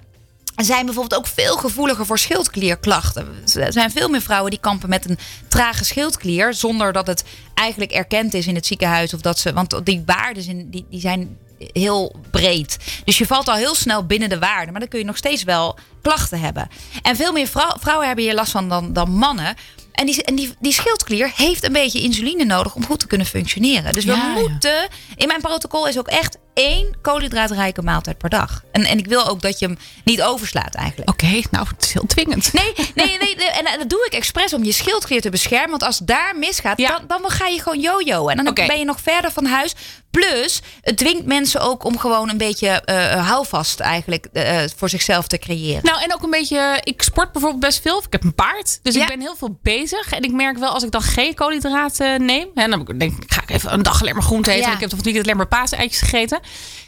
[0.55, 3.27] zijn bijvoorbeeld ook veel gevoeliger voor schildklierklachten.
[3.55, 6.53] Er zijn veel meer vrouwen die kampen met een trage schildklier...
[6.53, 9.13] zonder dat het eigenlijk erkend is in het ziekenhuis.
[9.13, 12.77] Of dat ze, want die waarden zijn, die, die zijn heel breed.
[13.05, 14.71] Dus je valt al heel snel binnen de waarden.
[14.71, 16.67] Maar dan kun je nog steeds wel klachten hebben.
[17.01, 19.55] En veel meer vrou- vrouwen hebben hier last van dan, dan mannen...
[19.93, 23.27] En, die, en die, die schildklier heeft een beetje insuline nodig om goed te kunnen
[23.27, 23.93] functioneren.
[23.93, 24.39] Dus we Ja, ja.
[24.39, 24.87] moeten.
[25.15, 28.63] In mijn protocol is ook echt één koolhydraatrijke maaltijd per dag.
[28.71, 31.09] En, en ik wil ook dat je hem niet overslaat eigenlijk.
[31.09, 32.53] Oké, nou, het is heel dwingend.
[32.53, 35.69] Nee, nee, nee, nee, en, en dat doe ik expres om je schildklier te beschermen.
[35.69, 36.87] Want als daar misgaat, Ja.
[36.87, 38.27] dan, dan ga je gewoon jojo.
[38.27, 39.73] En dan ben je nog verder van huis.
[40.11, 45.27] Plus, het dwingt mensen ook om gewoon een beetje eh houvast eigenlijk eh, voor zichzelf
[45.27, 45.83] te creëren.
[45.83, 47.97] Nou, en ook een beetje, ik sport bijvoorbeeld best veel.
[47.97, 49.01] Ik heb een paard, dus Ja.
[49.01, 50.11] ik ben heel veel bezig.
[50.11, 52.47] En ik merk wel, als ik dan geen koolhydraten neem...
[52.53, 54.61] En dan denk ik, ga ik even een dag alleen maar groente eten.
[54.61, 54.67] Ja.
[54.67, 56.39] En ik heb het weekend alleen maar paaseitjes gegeten.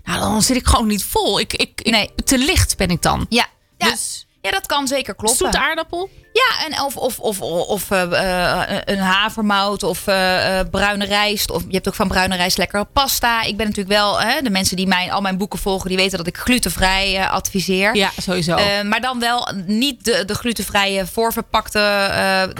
[0.04, 1.39] Nou, dan zit ik gewoon niet vol.
[1.39, 2.10] Ik, ik, ik- Nee.
[2.24, 3.26] Te licht ben ik dan.
[3.30, 5.38] Ja, ja, Dus ja, dat kan zeker kloppen.
[5.38, 6.10] zoete aardappel.
[6.36, 11.52] Ja, en of, of, of, of eh, eh, een havermout of eh, bruine rijst.
[11.52, 13.44] Of je hebt ook van bruine rijst lekkere pasta.
[13.44, 16.18] Ik ben natuurlijk wel, hè, de mensen die mijn, al mijn boeken volgen, die weten
[16.18, 17.96] dat ik glutenvrij adviseer.
[17.96, 18.56] Ja, sowieso.
[18.84, 21.80] Maar dan wel niet de, de glutenvrije voorverpakte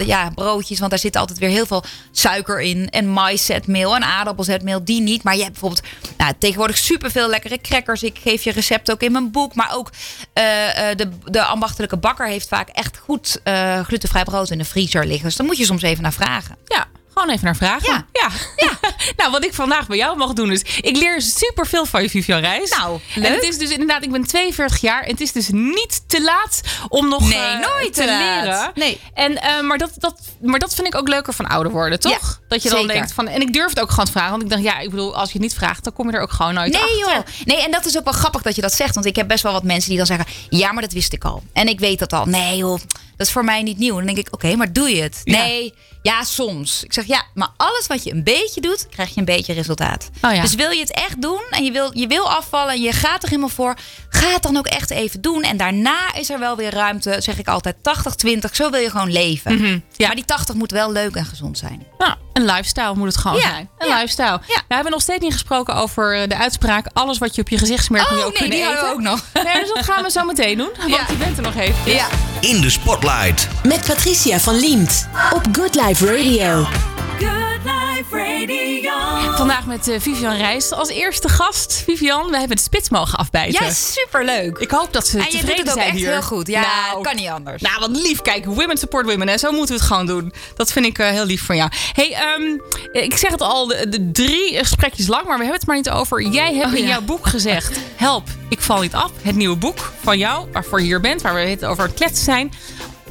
[0.04, 0.78] ja, broodjes.
[0.78, 2.90] Want daar zit altijd weer heel veel suiker in.
[2.90, 4.84] En maïszetmeel en aardappelzetmeel.
[4.84, 5.22] Die niet.
[5.22, 8.02] Maar je hebt bijvoorbeeld nou, tegenwoordig superveel lekkere crackers.
[8.02, 9.54] Ik geef je recept ook in mijn boek.
[9.54, 9.90] Maar ook
[10.32, 11.42] de, de
[11.76, 13.40] ambachtelijke bakker heeft vaak echt goed
[13.84, 15.24] glutenvrij brood in de vriezer liggen.
[15.24, 16.56] Dus daar moet je soms even naar vragen.
[16.64, 18.06] Ja, gewoon even naar vragen.
[18.12, 18.30] Ja.
[18.56, 18.75] ja.
[19.16, 20.60] Nou, wat ik vandaag bij jou mag doen is...
[20.80, 22.70] Ik leer superveel van je, Vivian Reis.
[22.70, 23.34] Nou, En leuk.
[23.34, 24.02] het is dus inderdaad...
[24.04, 25.02] Ik ben 42 jaar.
[25.02, 28.70] En het is dus niet te laat om nog Nee, eh, nooit te leren.
[28.74, 29.00] Nee.
[29.14, 32.12] En, eh, maar, dat, dat, maar dat vind ik ook leuker van ouder worden, toch?
[32.12, 32.94] Ja, dat je dan zeker.
[32.94, 33.28] denkt van...
[33.28, 34.30] En ik durf het ook gewoon te vragen.
[34.30, 35.84] Want ik dacht, ja, ik bedoel, als je het niet vraagt...
[35.84, 36.98] dan kom je er ook gewoon nooit Nee achter.
[36.98, 37.18] joh.
[37.44, 38.94] Nee, en dat is ook wel grappig dat je dat zegt.
[38.94, 40.26] Want ik heb best wel wat mensen die dan zeggen...
[40.48, 41.42] Ja, maar dat wist ik al.
[41.52, 42.24] En ik weet dat al.
[42.26, 42.80] Nee joh,
[43.16, 43.98] dat is voor mij niet nieuw.
[43.98, 45.20] En dan denk ik, oké, maar doe je het?
[45.24, 45.38] Ja.
[45.44, 46.84] Nee, ja, soms.
[46.84, 48.86] Ik zeg, ja, maar alles wat je een beetje doet...
[48.90, 50.10] krijg je een beetje resultaat.
[50.22, 50.40] Oh ja.
[50.42, 52.72] Dus wil je het echt doen en je wil, je wil afvallen...
[52.74, 53.74] en je gaat er helemaal voor...
[54.08, 55.42] ga het dan ook echt even doen.
[55.42, 57.76] En daarna is er wel weer ruimte, zeg ik altijd,
[58.26, 58.50] 80-20.
[58.52, 59.54] Zo wil je gewoon leven.
[59.54, 59.78] Mhm.
[59.96, 60.06] Ja.
[60.06, 61.86] Maar die 80 moet wel leuk en gezond zijn.
[61.98, 63.68] Nou, een lifestyle moet het gewoon Ja, zijn.
[63.78, 64.26] Een ja, lifestyle.
[64.26, 64.38] ja.
[64.46, 66.86] Nou, we hebben nog steeds niet gesproken over eh, de uitspraak...
[66.92, 68.86] alles wat je op je gezicht smeert, moet je ook Oh, nee, kunnen die eten.
[68.88, 69.24] we ook nog.
[69.44, 70.70] Nee, dus dat gaan we zo meteen doen.
[70.78, 71.04] Want Ja.
[71.08, 71.92] je bent er nog even.
[71.92, 72.06] Ja.
[72.40, 72.70] In de
[73.10, 73.48] spotlight.
[73.64, 76.64] Met Patricia van Liemt op Good Life Radio.
[77.18, 78.92] Good Life Radio.
[79.36, 81.82] Vandaag met eh, Vivian Reis als eerste gast.
[81.84, 83.64] Vivian, we hebben de spits mogen afbijten.
[83.64, 84.58] Ja, superleuk.
[84.58, 86.10] Ik hoop dat ze En je tevreden doet het ook zijn echt hier.
[86.10, 86.46] heel goed.
[86.46, 87.62] Ja, nou, kan niet anders.
[87.62, 88.22] Nou, wat lief.
[88.22, 89.28] Kijk, women support women.
[89.28, 89.38] Hè.
[89.38, 90.32] Zo moeten we het gewoon doen.
[90.54, 91.70] Dat vind ik eh, heel lief van jou.
[91.92, 92.58] hey, ehm,
[93.04, 95.90] ik zeg het al, de, de drie gesprekjes lang, maar we hebben het maar niet
[95.90, 96.22] over.
[96.22, 96.88] Jij hebt Oh, in ja.
[96.88, 99.10] jouw boek gezegd, help, ik val niet af.
[99.22, 102.24] Het nieuwe boek van jou, waarvoor je hier bent, waar we het over het kletsen
[102.24, 102.52] zijn.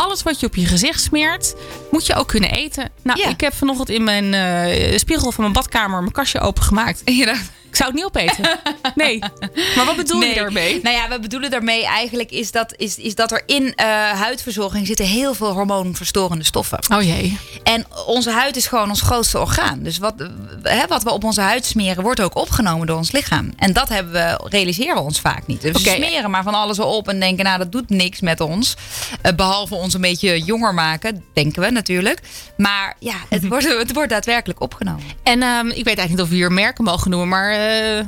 [0.05, 1.55] Alles wat je op je gezicht smeert,
[1.91, 2.89] moet je ook kunnen eten.
[3.03, 3.27] Nou, Ja.
[3.29, 7.01] ik heb vanochtend in mijn eh, spiegel van mijn badkamer mijn kastje opengemaakt.
[7.05, 7.35] Ja.
[7.75, 8.45] Ik zou het niet opeten.
[8.95, 9.19] Nee.
[9.75, 10.79] Maar wat bedoel je daarmee?
[10.83, 14.87] Nou ja, we bedoelen daarmee eigenlijk is dat, is, is dat er in eh, huidverzorging
[14.87, 16.79] zitten heel veel hormoonverstorende stoffen.
[16.93, 17.37] Oh jee.
[17.63, 19.83] En onze huid is gewoon ons grootste orgaan.
[19.83, 20.13] Dus wat,
[20.63, 23.53] hè, wat we op onze huid smeren, wordt ook opgenomen door ons lichaam.
[23.57, 25.61] En dat hebben we, realiseren we ons vaak niet.
[25.61, 28.75] Dus we smeren maar van alles op en denken, nou, dat doet niks met ons.
[29.21, 32.19] Eh, behalve ons een beetje jonger maken, denken we natuurlijk.
[32.57, 35.03] Maar ja, het wordt, het wordt daadwerkelijk opgenomen.
[35.23, 38.05] En ehm, ik weet eigenlijk niet of we hier merken mogen noemen, maar Uh,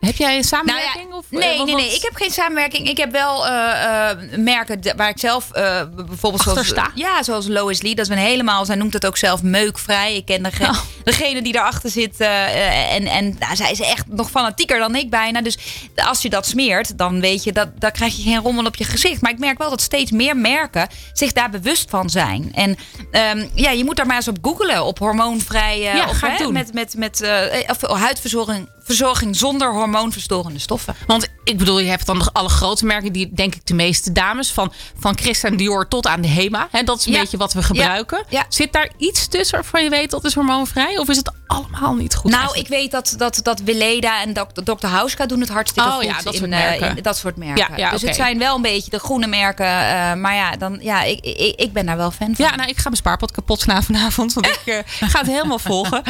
[0.00, 1.06] Heb jij een Nou samenwerking?
[1.10, 1.94] ja, of, eh, nee, nee, nee.
[1.94, 2.88] Ik heb geen samenwerking.
[2.88, 6.90] Ik heb wel eh, eh, merken waar ik zelf bijvoorbeeld Achter zoals, sta.
[6.94, 7.94] ja, zoals Lois Lee.
[7.94, 10.16] Dat is een helemaal, zij noemt het ook zelf meukvrij.
[10.16, 10.78] Ik ken dege- Oh.
[11.04, 12.20] degene die daarachter zit.
[12.20, 15.40] en en nou, zij is echt nog fanatieker dan ik bijna.
[15.42, 15.58] Dus
[15.96, 18.84] als je dat smeert, dan weet je dat dan krijg je geen rommel op je
[18.84, 19.20] gezicht.
[19.20, 22.50] Maar ik merk wel dat steeds meer merken zich daar bewust van zijn.
[22.54, 22.76] En
[23.10, 24.84] ehm, ja, je moet daar maar eens op googlen.
[24.84, 26.52] Op hormoonvrij Ja, of ga hè, doen.
[26.52, 27.22] met, met, met
[27.68, 30.94] of huidverzorging verzorging zonder hormoonverstorende stoffen.
[31.06, 34.12] Want ik bedoel, je hebt dan nog alle grote merken, die denk ik de meeste
[34.12, 36.68] dames, van, van Christian Dior tot aan de Hema.
[36.70, 37.20] Hè, dat is een Ja.
[37.20, 38.24] beetje wat we gebruiken.
[38.28, 38.44] Ja.
[38.48, 40.98] Zit daar iets tussen waarvan je weet dat is hormoonvrij?
[40.98, 42.30] Of is het allemaal niet goed?
[42.30, 42.68] Nou, eigenlijk?
[42.74, 44.32] ik weet dat, dat, dat Weleda en
[44.64, 44.86] Dr.
[44.86, 46.04] Hauska doen het hartstikke Oh goed.
[46.04, 46.96] ja, dat in, soort eh, merken.
[46.96, 47.90] in dat soort merken.
[47.90, 49.66] Dus het zijn wel een beetje de groene merken.
[49.66, 52.44] eh, maar ja, dan, ja ik, ik, ik ben daar wel fan van.
[52.44, 54.32] Ja, nou, ik ga mijn spaarpot kapot slaan vanavond.
[54.32, 56.02] Want ik eh, ga het helemaal volgen.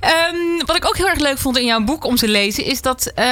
[0.00, 2.64] Ehm, wat ik ook heel erg leuk vond in jouw boek om te lezen...
[2.64, 3.26] is dat eh,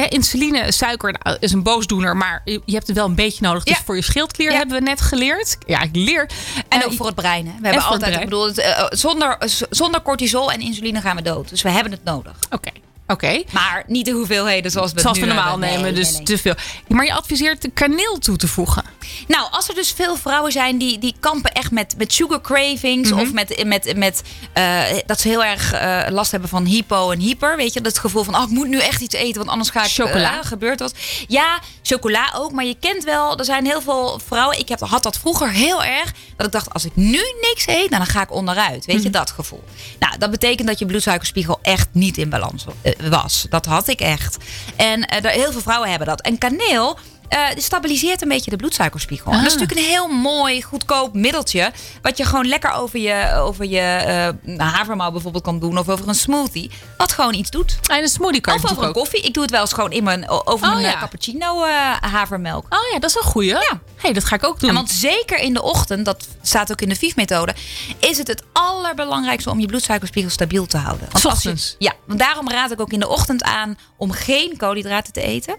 [0.00, 2.16] hè, insuline, suiker nou, is een boosdoener...
[2.16, 3.64] maar je hebt het wel een beetje nodig.
[3.64, 3.82] Dus Ja.
[3.84, 4.56] voor je schildklier Ja.
[4.56, 5.56] hebben we net geleerd.
[5.66, 6.30] Ja, ik leer.
[6.68, 7.46] En ook voor het brein.
[7.46, 7.52] Hè.
[7.60, 9.36] We hebben altijd, ik bedoel, eh, zonder,
[9.70, 11.48] zonder cortisol en insuline gaan we dood.
[11.48, 12.32] Dus we hebben het nodig.
[12.50, 12.70] Oké,
[13.08, 13.42] oké.
[13.52, 15.68] Maar niet de hoeveelheden zoals we Zoals normaal hebben.
[15.68, 16.24] nemen, Nee, dus nee, nee.
[16.24, 16.54] te veel.
[16.88, 18.84] Maar je adviseert de kaneel toe te voegen.
[19.28, 23.10] Nou, als er dus veel vrouwen zijn die, die kampen echt met, met sugar cravings.
[23.10, 23.20] Mhm.
[23.20, 27.18] Of met, met, met eh, dat ze heel erg eh, last hebben van hypo en
[27.18, 27.56] hyper.
[27.56, 29.84] Weet je, dat gevoel van, oh, ik moet nu echt iets eten, want anders ga
[29.84, 29.90] ik...
[29.90, 30.38] Chocola.
[30.38, 30.94] eh, gebeurt wat.
[31.28, 32.52] Ja, chocola ook.
[32.52, 34.58] Maar je kent wel, er zijn heel veel vrouwen.
[34.58, 36.12] Ik heb, had dat vroeger heel erg.
[36.36, 38.86] Dat ik dacht, als ik nu niks eet, dan ga ik onderuit.
[38.86, 39.04] Weet Mhm.
[39.04, 39.64] je, dat gevoel.
[39.98, 42.64] Nou, dat betekent dat je bloedsuikerspiegel echt niet in balans
[43.10, 43.46] was.
[43.50, 44.36] Dat had ik echt.
[44.76, 46.20] En er, heel veel vrouwen hebben dat.
[46.20, 46.98] En kaneel...
[47.28, 49.32] eh, stabiliseert een beetje de bloedsuikerspiegel.
[49.32, 49.52] Dat is Ah.
[49.52, 51.72] natuurlijk een heel mooi, goedkoop middeltje.
[52.02, 55.78] Wat je gewoon lekker over je, over je eh havermout bijvoorbeeld kan doen.
[55.78, 56.70] Of over een smoothie.
[56.96, 57.78] Wat gewoon iets doet.
[57.90, 58.94] En een smoothie kan Of over een ook.
[58.94, 59.20] koffie.
[59.22, 60.98] Ik doe het wel eens gewoon in mijn, over Oh, mijn eh, ja.
[60.98, 61.64] cappuccino
[62.00, 62.64] havermelk.
[62.68, 63.48] Oh ja, dat is een goeie.
[63.48, 63.80] Ja.
[63.96, 64.68] hey, dat ga ik ook doen.
[64.68, 67.54] En want zeker in de ochtend, dat staat ook in de VIF-methode,
[67.98, 71.08] is het het allerbelangrijkste om je bloedsuikerspiegel stabiel te houden.
[71.12, 71.76] Want Ochtends?
[71.78, 75.56] ja, want daarom raad ik ook in de ochtend aan om geen koolhydraten te eten.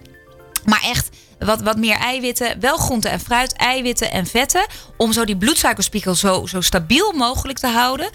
[0.66, 2.60] Maar echt wat, wat meer eiwitten.
[2.60, 4.66] Wel groente en fruit, eiwitten en vetten.
[4.98, 8.10] Om zo die bloedsuikerspiegel zo, zo stabiel mogelijk te houden.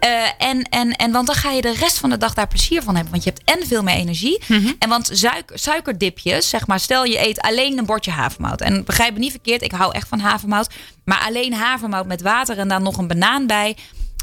[0.00, 2.82] Eh, en, en, en want dan ga je de rest van de dag daar plezier
[2.82, 3.12] van hebben.
[3.12, 4.42] Want je hebt en veel meer energie.
[4.78, 6.80] En want suiker, suikerdipjes, zeg maar.
[6.80, 8.60] Stel je eet alleen een bordje havermout.
[8.60, 10.68] En begrijp me niet verkeerd, ik hou echt van havermout.
[11.04, 13.76] Maar alleen havermout met water en dan nog een banaan bij.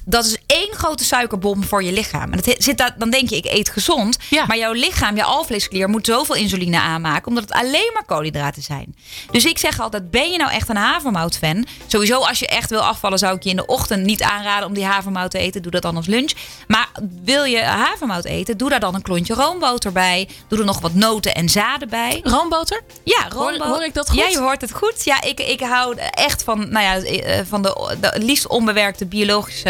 [0.05, 2.31] Dat is één grote suikerbom voor je lichaam.
[2.33, 4.17] En dat zit dan denk je, ik eet gezond.
[4.29, 4.45] Ja.
[4.45, 7.27] Maar jouw lichaam, je alvleesklier, moet zoveel insuline aanmaken.
[7.27, 8.95] Omdat het alleen maar koolhydraten zijn.
[9.31, 11.65] Dus ik zeg altijd, ben je nou echt een havermout-fan?
[11.87, 14.73] Sowieso, als je echt wil afvallen, zou ik je in de ochtend niet aanraden om
[14.73, 15.61] die havermout te eten.
[15.61, 16.31] Doe dat dan als lunch.
[16.67, 16.87] Maar
[17.23, 20.27] wil je havermout eten, doe daar dan een klontje roomboter bij.
[20.47, 22.19] Doe er nog wat noten en zaden bij.
[22.23, 22.81] Roomboter?
[23.03, 23.67] Ja, Hoor- roomboter.
[23.67, 24.17] hoor ik dat goed?
[24.19, 25.03] Ja, je hoort het goed.
[25.03, 29.69] Ja, ik, ik hou echt van, nou ja, eh, van de, de liefst onbewerkte biologische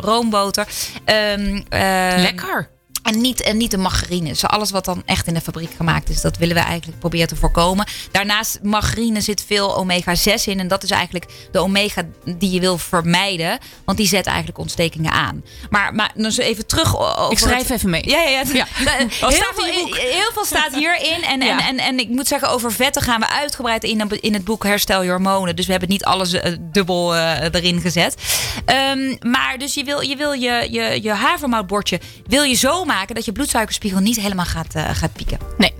[0.00, 0.66] roomboter.
[1.04, 2.68] Ehm, ehm, Lekker.
[3.02, 4.28] En niet, en niet de margarine.
[4.28, 7.28] Dus alles wat dan echt in de fabriek gemaakt is, dat willen we eigenlijk proberen
[7.28, 7.86] te voorkomen.
[8.10, 10.60] Daarnaast, margarine zit veel omega-6 in.
[10.60, 13.58] En dat is eigenlijk de omega die je wil vermijden.
[13.84, 15.44] Want die zet eigenlijk ontstekingen aan.
[15.70, 18.08] Maar, maar dus even terug over Ik schrijf het- even mee.
[18.08, 18.42] ja, ja, ja.
[18.52, 18.66] Ja.
[19.28, 21.22] Heel, veel, heel veel staat hierin.
[21.22, 21.58] En, Ja.
[21.58, 24.64] en, en, en ik moet zeggen, over vetten gaan we uitgebreid in, in het boek
[24.64, 25.56] Herstel je hormonen.
[25.56, 28.14] Dus we hebben niet alles eh, dubbel eh, erin gezet.
[28.64, 33.14] Ehm, maar dus je wil je, wil je, je, je havermoutbordje wil je zo maken
[33.14, 35.38] dat je bloedsuikerspiegel niet helemaal gaat, eh, gaat pieken.
[35.58, 35.74] Nee.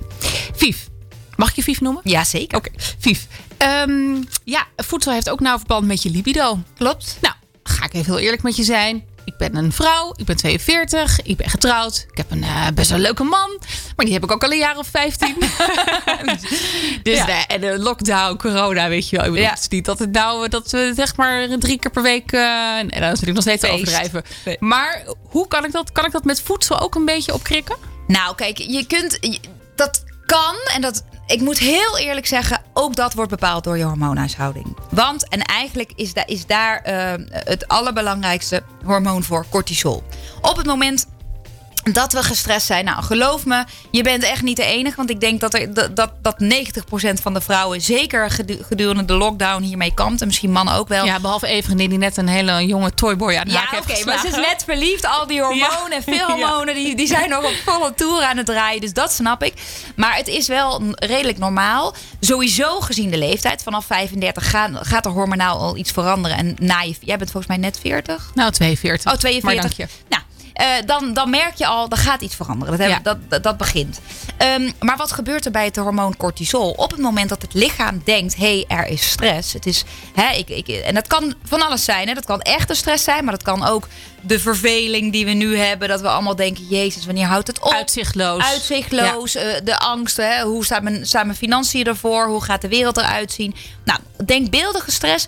[0.55, 0.89] Vief.
[1.37, 2.03] Mag ik je Vief noemen?
[2.05, 2.59] Ja, zeker.
[2.59, 3.27] Oké, Vief.
[3.57, 6.59] Ehm, ja, voedsel heeft ook nauw verband met je libido.
[6.77, 7.19] Klopt.
[7.21, 9.05] Nou, ga ik even heel eerlijk met je zijn.
[9.25, 12.07] Ik ben een vrouw, ik ben 42, ik ben getrouwd.
[12.11, 13.59] Ik heb een eh, best wel leuke man,
[13.97, 15.37] maar die heb ik ook al een jaar of 15.
[17.03, 17.27] dus Ja.
[17.27, 19.25] nee, en de lockdown, corona, weet je wel.
[19.25, 19.53] Ik bedoel, Ja.
[19.53, 22.33] Het is niet dat, het nou, dat we zeg maar drie keer per week...
[22.33, 24.23] eh en is natuurlijk nog steeds te overdrijven.
[24.45, 24.57] Nee.
[24.61, 25.93] Maar hoe kan ik dat?
[25.93, 27.77] Kan ik dat met voedsel ook een beetje opkrikken?
[28.07, 29.17] Nou, kijk, je kunt.
[29.21, 29.41] je-
[29.77, 31.05] Dat kan en dat.
[31.27, 34.77] Ik moet heel eerlijk zeggen, ook dat wordt bepaald door je hormoonhuishouding.
[34.91, 40.03] Want, en eigenlijk is, da, is daar eh, het allerbelangrijkste hormoon voor cortisol.
[40.41, 41.07] Op het moment
[41.93, 44.97] dat we gestrest zijn, nou geloof me, je bent echt niet de enige.
[44.97, 49.05] Want ik denk dat, er, dat, dat, dat 90% van de vrouwen, zeker gedu- gedurende
[49.05, 50.21] de lockdown, hiermee kampt.
[50.21, 51.05] En misschien mannen ook wel.
[51.05, 54.35] Ja, behalve even die net een hele jonge toyboy aan Ja, oké, maar ze is
[54.35, 55.07] net verliefd.
[55.07, 58.81] Al die hormonen, veel hormonen, die, die zijn nog op volle toer aan het draaien.
[58.81, 59.55] Dus dat snap ik.
[59.97, 61.95] Maar het is wel redelijk normaal.
[62.21, 63.63] Sowieso gezien de leeftijd.
[63.63, 66.37] Vanaf 35 gaat, gaat er hormonaal al iets veranderen.
[66.37, 68.31] En na je, jij bent volgens mij net 40.
[68.35, 69.13] Nou, 42.
[69.13, 69.43] Oh, 42.
[69.43, 69.97] Maar dank je.
[70.09, 70.23] Nou,
[70.61, 72.79] eh, dan, dan merk je al, er gaat iets veranderen.
[72.79, 73.11] Dat, hebben- Ja.
[73.19, 74.01] dat, dat, dat begint.
[74.37, 76.71] Ehm, maar wat gebeurt er bij het hormoon cortisol?
[76.71, 79.53] Op het moment dat het lichaam denkt, hé, hey, er is stress.
[79.53, 82.09] Het is, hè, ik, ik, en dat kan van alles zijn.
[82.09, 82.15] Hè?
[82.15, 83.89] Dat kan echte stress zijn, maar dat kan ook
[84.21, 85.89] de verveling die we nu hebben.
[85.89, 87.73] Dat we allemaal denken, jezus, wanneer houdt het op?
[87.73, 88.43] Uitzichtloos.
[88.45, 90.43] Uitzichtloos, eh, de angst, hè?
[90.43, 93.55] hoe staan mijn, staan mijn financiën ervoor, hoe gaat de wereld eruit zien.
[93.85, 95.27] Nou, denkbeeldige stress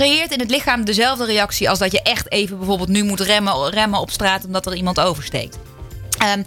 [0.00, 3.70] creëert in het lichaam dezelfde reactie als dat je echt even bijvoorbeeld nu moet remmen,
[3.70, 5.58] remmen op straat omdat er iemand oversteekt.
[6.20, 6.42] Ehm,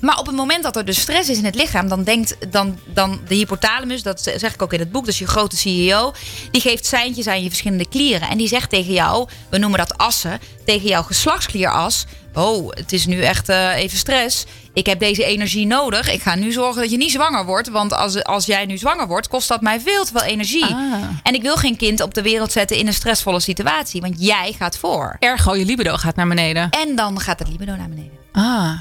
[0.00, 2.78] maar op het moment dat er dus stress is in het lichaam, dan denkt dan,
[2.84, 6.12] dan de hypothalamus, dat zeg ik ook in het boek, dus je grote CEO,
[6.50, 8.28] die geeft seintjes aan je verschillende klieren.
[8.28, 12.06] En die zegt tegen jou, we noemen dat assen, tegen jouw geslachtsklieras.
[12.34, 14.44] Oh, het is nu echt eh, even stress.
[14.72, 16.12] Ik heb deze energie nodig.
[16.12, 17.68] Ik ga nu zorgen dat je niet zwanger wordt.
[17.68, 20.64] Want als, als jij nu zwanger wordt, kost dat mij veel te veel energie.
[20.64, 20.94] Ah.
[21.22, 24.00] En ik wil geen kind op de wereld zetten in een stressvolle situatie.
[24.00, 25.16] Want jij gaat voor.
[25.18, 26.70] Ergo, je libido gaat naar beneden.
[26.70, 28.18] En dan gaat het libido naar beneden.
[28.32, 28.72] Ah,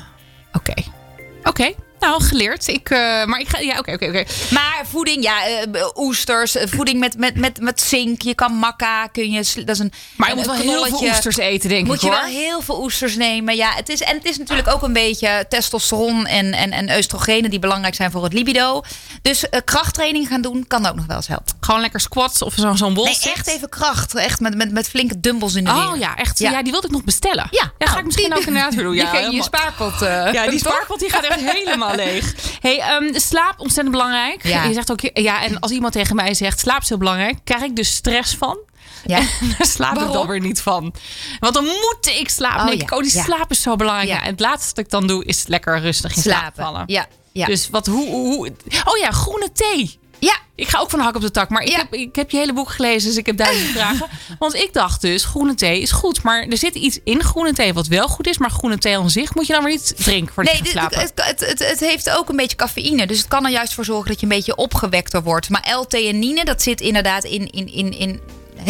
[0.58, 0.76] oké.
[1.46, 1.68] Oké,
[2.00, 2.68] nou geleerd.
[2.68, 4.24] Ik, eh, maar ik ga, ja, oké, oké, oké.
[4.50, 8.22] Maar voeding, ja, eh, oesters, eh, voeding met, met, met, met zink.
[8.22, 9.92] Je kan makka, kun je, dat is een.
[10.16, 12.16] Maar je een moet wel heel veel oesters eten, denk Moet ik je hoor.
[12.20, 13.56] wel heel veel oesters nemen.
[13.56, 17.50] Ja, het is, en het is natuurlijk ook een beetje testosteron en, en, en oestrogenen
[17.50, 18.82] die belangrijk zijn voor het libido.
[19.22, 21.56] Dus krachttraining gaan doen kan ook nog wel eens helpen.
[21.60, 23.04] Gewoon lekker squats of zo- zo'n bol.
[23.06, 24.16] Nee, echt even kracht.
[24.16, 26.00] Echt met, met, met flinke dumbbells in de Oh weer.
[26.00, 26.40] ja, echt.
[26.40, 26.52] Ja.
[26.52, 26.62] Ja.
[26.62, 27.48] die wilde ik nog bestellen.
[27.52, 28.96] Ja, ja ga ik misschien die- ook inderdaad weer doen.
[28.96, 30.00] Ja, je je spaarpot.
[30.00, 32.34] Ja, die spaarpot die gaat echt helemaal leeg.
[32.62, 34.48] Hey, ehm, slaap ontzettend belangrijk.
[34.48, 34.64] Ja.
[34.64, 37.62] Je zegt ook, ja, en als iemand tegen mij zegt slaap is heel belangrijk, krijg
[37.64, 38.58] ik dus stress van.
[39.06, 39.20] Ja.
[39.58, 40.28] Daar slaap ik dan Waarom?
[40.28, 40.94] weer niet van.
[41.40, 42.68] Want dan moet ik slapen.
[42.68, 42.84] Oh, ja.
[42.84, 43.24] ik, oh, die Ja.
[43.24, 44.10] slaap is zo belangrijk.
[44.10, 44.22] Ja.
[44.24, 46.84] En het laatste wat ik dan doe is lekker rustig in slaap vallen.
[46.86, 47.46] Ja, ja.
[47.46, 48.52] Dus wat, hoe, hoe, hoe-
[48.86, 50.00] Oh ja, groene thee.
[50.20, 50.36] Ja.
[50.56, 51.50] Ik ga ook van hak op de tak.
[51.50, 51.78] Maar ik, Ja.
[51.78, 54.08] heb, ik heb je hele boek gelezen, dus ik heb duizend vragen.
[54.40, 56.24] Want ik dacht dus, groene thee is goed.
[56.24, 58.38] Maar er zit iets in groene thee wat wel goed is.
[58.38, 61.46] Maar groene thee aan zich moet je dan weer niet drinken voor Nee, het, het,
[61.50, 63.08] het, het heeft ook een beetje cafeïne.
[63.08, 65.50] Dus het kan er juist voor zorgen dat je een beetje opgewekter wordt.
[65.50, 68.20] Maar L-theanine, dat zit inderdaad in, in, in, in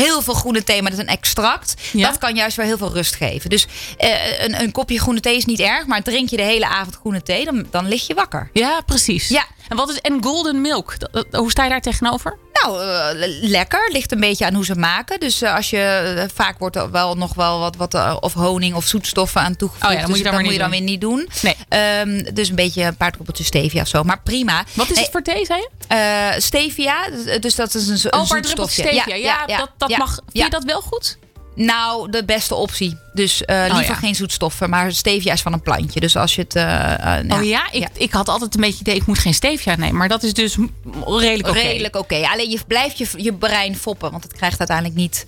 [0.04, 0.82] heel veel groene thee.
[0.82, 1.74] Maar dat is een extract.
[1.94, 2.08] Ja?
[2.10, 3.50] Dat kan juist weer heel veel rust geven.
[3.50, 5.86] Dus eh, een, een kopje groene thee is niet erg.
[5.86, 8.50] Maar drink je de hele avond groene thee, dan, dan lig je wakker.
[8.54, 9.28] Ja, precies.
[9.28, 9.46] Ja.
[9.68, 10.96] En wat is en golden milk?
[11.32, 12.38] Hoe sta je daar tegenover?
[12.64, 13.90] Nou, eh, lekker.
[13.92, 15.20] Ligt een beetje aan hoe ze maken.
[15.20, 15.80] Dus eh, als je
[16.18, 19.86] eh, vaak wordt er wel nog wel wat, wat of honing of zoetstoffen aan toegevoegd.
[19.88, 21.30] Oh ja, dan moet je dus dan moet je dan weer niet doen.
[21.42, 21.56] Nee.
[21.70, 24.04] Ehm, dus een beetje een paar druppeltjes stevia of zo.
[24.04, 24.64] Maar prima.
[24.74, 26.36] Wat is Nee, het voor thee, zei je?
[26.42, 29.02] Stevia, dus- dus dat is een, zo- een Oh, maar druppels zoetstofje.
[29.02, 29.16] stevia.
[29.46, 30.20] Ja, dat, dat mag.
[30.32, 31.18] Vind je dat wel goed?
[31.58, 32.98] Nou, de beste optie.
[33.14, 33.94] Dus eh, liever ja.
[33.94, 36.00] geen zoetstoffen, maar stevia is van een plantje.
[36.00, 36.56] Dus als je het...
[36.56, 37.72] eh, eh, nou, oh ja?
[37.72, 39.96] Ik, ik had altijd een beetje idee, ik moet geen stevia nemen.
[39.96, 40.58] Maar dat is dus
[41.06, 41.60] redelijk oké.
[41.60, 42.28] Redelijk oké.
[42.28, 45.26] Alleen je blijft je, je brein foppen, want het krijgt uiteindelijk niet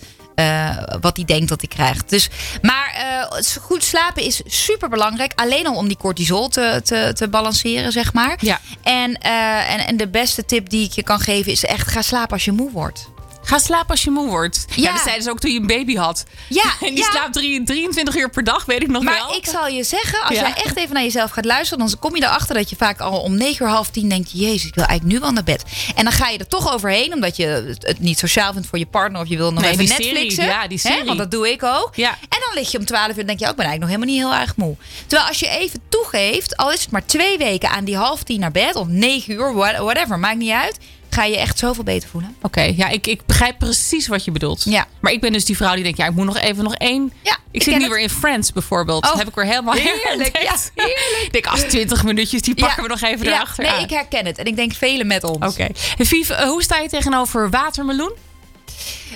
[1.02, 2.10] wat hij denkt dat hij krijgt.
[2.10, 2.30] Dus,
[2.62, 3.28] maar
[3.62, 5.32] goed slapen is super belangrijk.
[5.36, 8.38] Alleen al om die cortisol te, te, te balanceren, zeg maar.
[8.42, 8.60] Ja.
[8.84, 12.32] En, en, en de beste tip die ik je kan geven is echt ga slapen
[12.32, 13.10] als je moe wordt.
[13.44, 14.66] Ga slapen als je moe wordt.
[14.76, 14.92] Ja, Ja.
[14.94, 16.24] dat zeiden ze ook toen je een baby had.
[16.50, 17.10] Ja, En die ja.
[17.12, 19.36] slaapt drie- 23 uur per dag, weet ik nog Maar wel.
[19.36, 20.42] ik zal je zeggen, als Ja.
[20.42, 23.20] jij echt even naar jezelf gaat luisteren, dan kom je erachter dat je vaak al
[23.20, 25.64] om negen uur half tien denkt: Jezus, ik wil eigenlijk nu wel naar bed.
[25.96, 27.46] En dan ga je er toch overheen, omdat je
[27.80, 30.46] het- niet sociaal vindt voor je partner of je wil nog Nee, even serie, Netflixen.
[30.46, 31.06] ja, die Hè, serie.
[31.06, 31.90] Want dat doe ik ook.
[31.96, 32.10] Ja.
[32.10, 33.90] En dan lig je om twaalf uur en denk je: oh, ik ben eigenlijk nog
[34.08, 34.76] helemaal niet heel erg moe.
[35.08, 38.40] Terwijl als je even toegeeft, al is het maar twee weken aan die half tien
[38.40, 40.78] naar bed of negen uur, what- whatever, maakt niet uit,
[41.20, 42.36] ga je echt zoveel beter voelen.
[42.42, 44.64] Oké, ja, ik, ik begrijp precies wat je bedoelt.
[44.66, 44.88] Ja.
[45.00, 47.14] Maar ik ben dus die vrouw die denkt, ja, ik moet nog even nog één.
[47.24, 47.90] Ja, ik ik zit nu het.
[47.92, 49.04] weer in Friends bijvoorbeeld.
[49.04, 50.40] Oh, Dat heb ik weer helemaal heerlijk, heerlijk.
[50.42, 51.20] ja, heerlijk.
[51.26, 53.64] Ik denk, als 20 minuutjes, die pakken we nog even Ja, erachter.
[53.64, 54.38] Nee, ik herken het.
[54.38, 55.46] En ik denk velen met ons.
[55.54, 55.68] Oké.
[55.98, 58.12] En Viv, eh, hoe sta je tegenover watermeloen?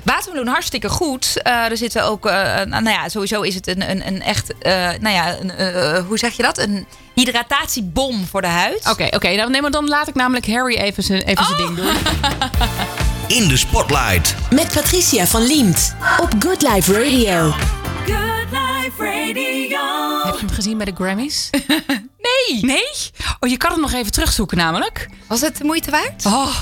[0.03, 1.41] Watermeloen hartstikke goed.
[1.41, 4.73] Eh, er zitten ook, eh, nou ja, sowieso is het een, een, een echt, eh,
[4.73, 6.57] nou ja, een, eh, hoe zeg je dat?
[6.57, 8.89] Een hydratatiebom voor de huid.
[8.89, 9.35] Oké, oké.
[9.35, 11.65] nou, nee, maar dan laat ik namelijk Harry even zijn even zijn Oh.
[11.65, 11.95] ding doen.
[13.37, 14.35] In de spotlight.
[14.51, 17.51] Met Patricia van Liemt op Good Life Radio.
[18.05, 20.21] Good Life Radio.
[20.23, 21.49] Heb je hem gezien bij de Grammys?
[22.27, 22.59] nee.
[22.61, 22.87] Nee?
[23.39, 25.07] Oh, je kan het nog even terugzoeken namelijk.
[25.27, 26.25] Was het de moeite waard?
[26.25, 26.55] Oh.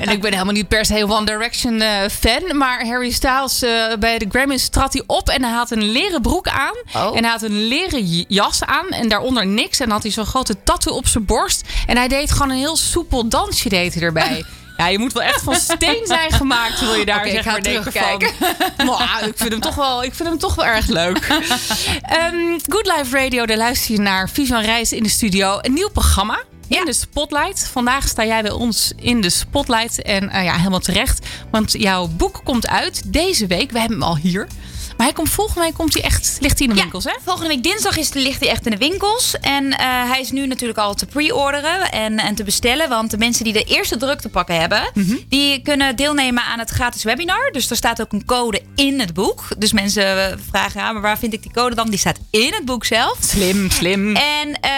[0.00, 2.56] En ik ben helemaal niet per se One Direction eh, fan.
[2.56, 5.28] Maar Harry Styles eh, bij de Grammys trad hij op.
[5.28, 6.74] En hij had een leren broek aan.
[6.96, 7.16] Oh.
[7.16, 8.88] En hij had een leren jas aan.
[8.88, 9.80] En daaronder niks.
[9.80, 11.62] En had hij zo'n grote tattoo op zijn borst.
[11.86, 14.44] En hij deed gewoon een heel soepel dansje deed hij erbij.
[14.76, 17.60] Ja, je moet wel echt van steen zijn gemaakt, wil je daar ik zeg maar
[17.62, 18.30] terugkijken.
[18.76, 18.86] van.
[18.86, 21.18] Maar ik vind hem toch wel, ik vind hem toch wel erg leuk.
[22.02, 25.58] Ehm, Good Life Radio, daar luister je naar Vivian Reis in de studio.
[25.60, 26.42] Een nieuw programma.
[26.70, 26.84] In Ja.
[26.84, 27.68] de spotlight.
[27.72, 30.02] Vandaag sta jij bij ons in de spotlight.
[30.02, 31.26] En eh, ja, helemaal terecht.
[31.50, 33.70] Want jouw boek komt uit deze week.
[33.70, 34.48] We hebben hem al hier.
[34.96, 37.12] Maar hij komt volgende week komt hij echt, ligt hij in de Ja, winkels, hè?
[37.24, 39.34] Volgende week dinsdag is, ligt hij echt in de winkels.
[39.40, 42.88] En eh, hij is nu natuurlijk al te pre-orderen en, en te bestellen.
[42.88, 44.90] Want de mensen die de eerste druk te pakken hebben...
[44.94, 45.16] Mhm.
[45.28, 47.50] die kunnen deelnemen aan het gratis webinar.
[47.52, 49.42] Dus er staat ook een code in het boek.
[49.58, 51.90] Dus mensen eh, vragen, ja, maar waar vind ik die code dan?
[51.90, 53.16] Die staat in het boek zelf.
[53.20, 54.16] Slim, slim.
[54.16, 54.70] En, eh,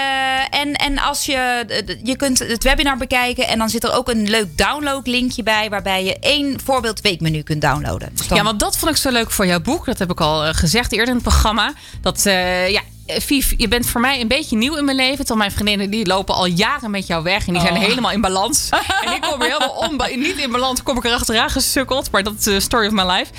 [0.52, 1.64] en, en als je,
[2.02, 5.70] je kunt het webinar bekijken en dan zit er ook een leuk download linkje bij,
[5.70, 8.08] waarbij je één voorbeeld weekmenu kunt downloaden.
[8.14, 9.84] Dus dan- Ja, want dat vond ik zo leuk voor jouw boek.
[9.86, 11.72] Dat heb ik al eh, gezegd eerder in het programma.
[12.00, 15.16] Dat, eh, ja, eh, Vief, je bent voor mij een beetje nieuw in mijn leven.
[15.16, 17.46] Terwijl mijn vriendinnen die lopen al jaren met jou weg.
[17.46, 18.68] En die zijn helemaal in balans.
[19.04, 20.82] en ik kom er helemaal onba- niet in balans.
[20.82, 22.10] Kom ik erachteraan gesukkeld.
[22.10, 23.30] Maar dat is de story of my life.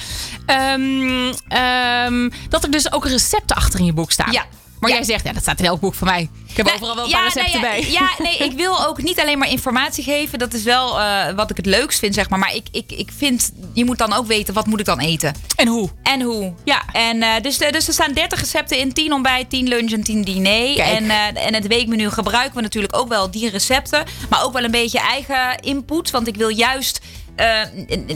[1.47, 4.31] Ehm, dat er dus ook recepten achter in je boek staan.
[4.31, 4.45] Ja.
[4.83, 4.97] Maar Ja.
[4.97, 6.29] jij zegt, ja, dat staat in elk boek van mij.
[6.47, 7.91] Ik heb Nou, overal wel een ja, paar recepten nou bij.
[7.91, 10.39] Ja, nee, ik wil ook niet alleen maar informatie geven.
[10.39, 12.39] Dat is wel eh, wat ik het leukst vind, zeg maar.
[12.39, 15.35] Maar ik, ik, ik vind, je moet dan ook weten, wat moet ik dan eten?
[15.55, 15.89] En hoe?
[16.03, 16.53] En hoe?
[16.63, 16.81] Ja.
[16.91, 18.93] En eh, dus, de- dus er staan 30 recepten in.
[18.93, 20.75] 10 ontbijt, 10 lunch en 10 diner.
[20.75, 20.97] Kijk.
[20.99, 24.03] En, eh, en het weekmenu gebruiken we natuurlijk ook wel die recepten.
[24.29, 26.11] Maar ook wel een beetje eigen input.
[26.11, 26.99] Want ik wil juist
[27.35, 27.59] eh,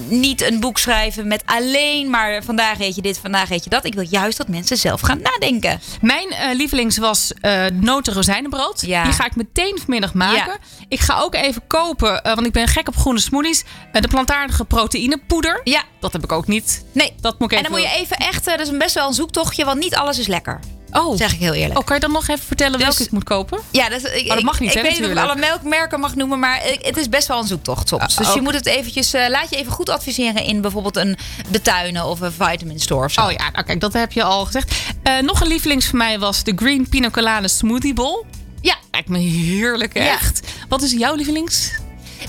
[0.08, 3.86] niet een boek schrijven met alleen maar vandaag eet je dit, vandaag eet je dat.
[3.86, 5.80] Ik wil juist dat mensen zelf gaan nadenken.
[6.02, 8.82] Mijn eh, lievelings was eh noten rozijnenbrood.
[8.86, 9.04] Ja.
[9.04, 10.58] Die ga ik meteen vanmiddag maken.
[10.88, 13.64] Ik ga ook even kopen, want ik ben gek op groene smoothies.
[13.92, 15.62] de plantaardige proteïnepoeder.
[15.64, 15.84] Ja.
[16.00, 16.86] Dat heb ik ook niet.
[16.92, 19.08] Nee, Dat moet ik en dan even- moet je even echt, dat is best wel
[19.08, 20.60] een zoektochtje, want niet alles is lekker.
[20.92, 21.18] Oh.
[21.18, 21.80] Zeg ik heel eerlijk.
[21.80, 23.60] oh, kan je dan nog even vertellen welke Dus- ik moet kopen?
[23.72, 25.36] Ja, dat, ik, Oh, dat mag niet, ik, hè, ik weet niet of ik alle
[25.40, 28.02] melkmerken mag noemen, maar ik- het is best wel een zoektocht soms.
[28.02, 31.18] Ah, dus je moet het eventjes, eh, laat je even goed adviseren in bijvoorbeeld een,
[31.50, 33.22] de tuinen of een vitamin store of zo.
[33.26, 34.76] Oh ja, nou, kijk, dat heb je al gezegd.
[35.04, 38.26] Eh, nog een lievelings van mij was de Green Pina Colada Smoothie Bowl.
[38.62, 40.04] Ja, Lijkt me heerlijk, Ja.
[40.12, 40.40] echt.
[40.70, 41.72] Wat is jouw lievelings?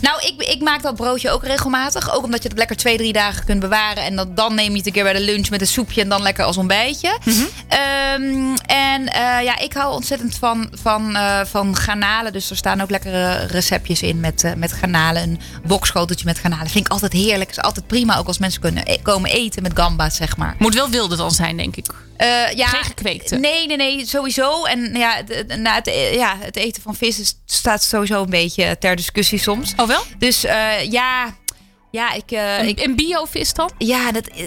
[0.00, 2.14] Nou ik, ik maak dat broodje ook regelmatig.
[2.14, 4.02] Ook omdat je het lekker twee, drie dagen kunt bewaren.
[4.04, 6.08] En dat, dan neem je het een keer bij de lunch met een soepje en
[6.08, 7.18] dan lekker als ontbijtje.
[7.68, 12.32] Ehm, en eh, ja, ik hou ontzettend van, van, eh, van garnalen.
[12.32, 15.22] Dus er staan ook lekkere receptjes in met, eh, met garnalen.
[15.22, 16.70] Een bokschoteltje met garnalen.
[16.70, 17.50] Vind ik altijd heerlijk.
[17.50, 20.54] Is altijd prima ook als mensen kunnen e- komen eten met gamba's, zeg maar.
[20.58, 21.86] Moet wel wilde dan zijn, denk ik.
[22.16, 23.36] Eh, ja, Geen gekweekte.
[23.36, 24.64] Nee, nee, nee, sowieso.
[24.64, 28.22] En ja, het, het- nou, het, e- ja, het eten van vis is, staat sowieso
[28.22, 29.72] een beetje ter discussie soms.
[29.76, 30.02] Oh wel?
[30.18, 31.34] Dus eh, ja,
[31.90, 33.70] ja, ik, eh, ik, En bio-vis dan?
[33.78, 34.44] ja dat, eh,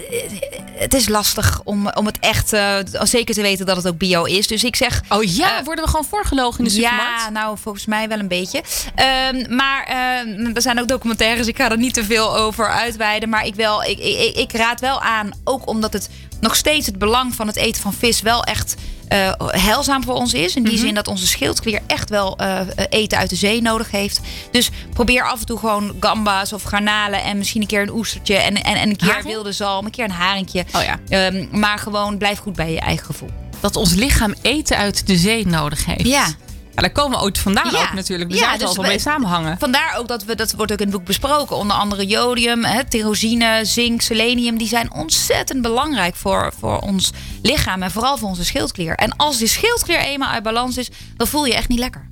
[0.82, 4.24] het is lastig om, om het echt eh, zeker te weten dat het ook bio
[4.24, 4.46] is.
[4.46, 5.02] Dus ik zeg.
[5.08, 7.22] Oh ja, worden we gewoon voorgelogen in de supermarkt?
[7.22, 8.62] Ja, nou, volgens mij wel een beetje.
[8.94, 11.46] Ehm, maar eh, er zijn ook documentaires.
[11.46, 13.28] Ik ga er niet te veel over uitweiden.
[13.28, 16.08] Maar ik, wel, ik, ik, ik raad wel aan, ook omdat het
[16.40, 18.74] nog steeds het belang van het eten van vis wel echt
[19.12, 20.56] eh, heilzaam voor ons is.
[20.56, 24.20] In die zin dat onze schildklier echt wel eh, eten uit de zee nodig heeft.
[24.50, 27.22] Dus probeer af en toe gewoon gamba's of garnalen.
[27.22, 28.36] En misschien een keer een oestertje.
[28.36, 29.26] En, en, en een keer Haring?
[29.26, 29.84] wilde zalm.
[29.84, 30.64] Een keer een haringje.
[30.76, 30.98] Oh ja.
[31.08, 33.30] Ehm, maar gewoon blijf goed bij je eigen gevoel.
[33.60, 36.06] Dat ons lichaam eten uit de zee nodig heeft.
[36.06, 36.26] Ja.
[36.74, 37.80] Ja, daar komen we ooit vandaan Ja.
[37.82, 38.30] ook natuurlijk.
[38.30, 39.58] Dus Ja, dus wel mee samenhangen.
[39.58, 41.56] Vandaar ook dat we, dat wordt ook in het boek besproken.
[41.56, 44.58] Onder andere jodium, hè, tyrosine, zink, selenium.
[44.58, 47.10] Die zijn ontzettend belangrijk voor, voor ons
[47.42, 47.82] lichaam.
[47.82, 48.94] En vooral voor onze schildklier.
[48.94, 52.10] En als die schildklier eenmaal uit balans is, dan voel je je echt niet lekker.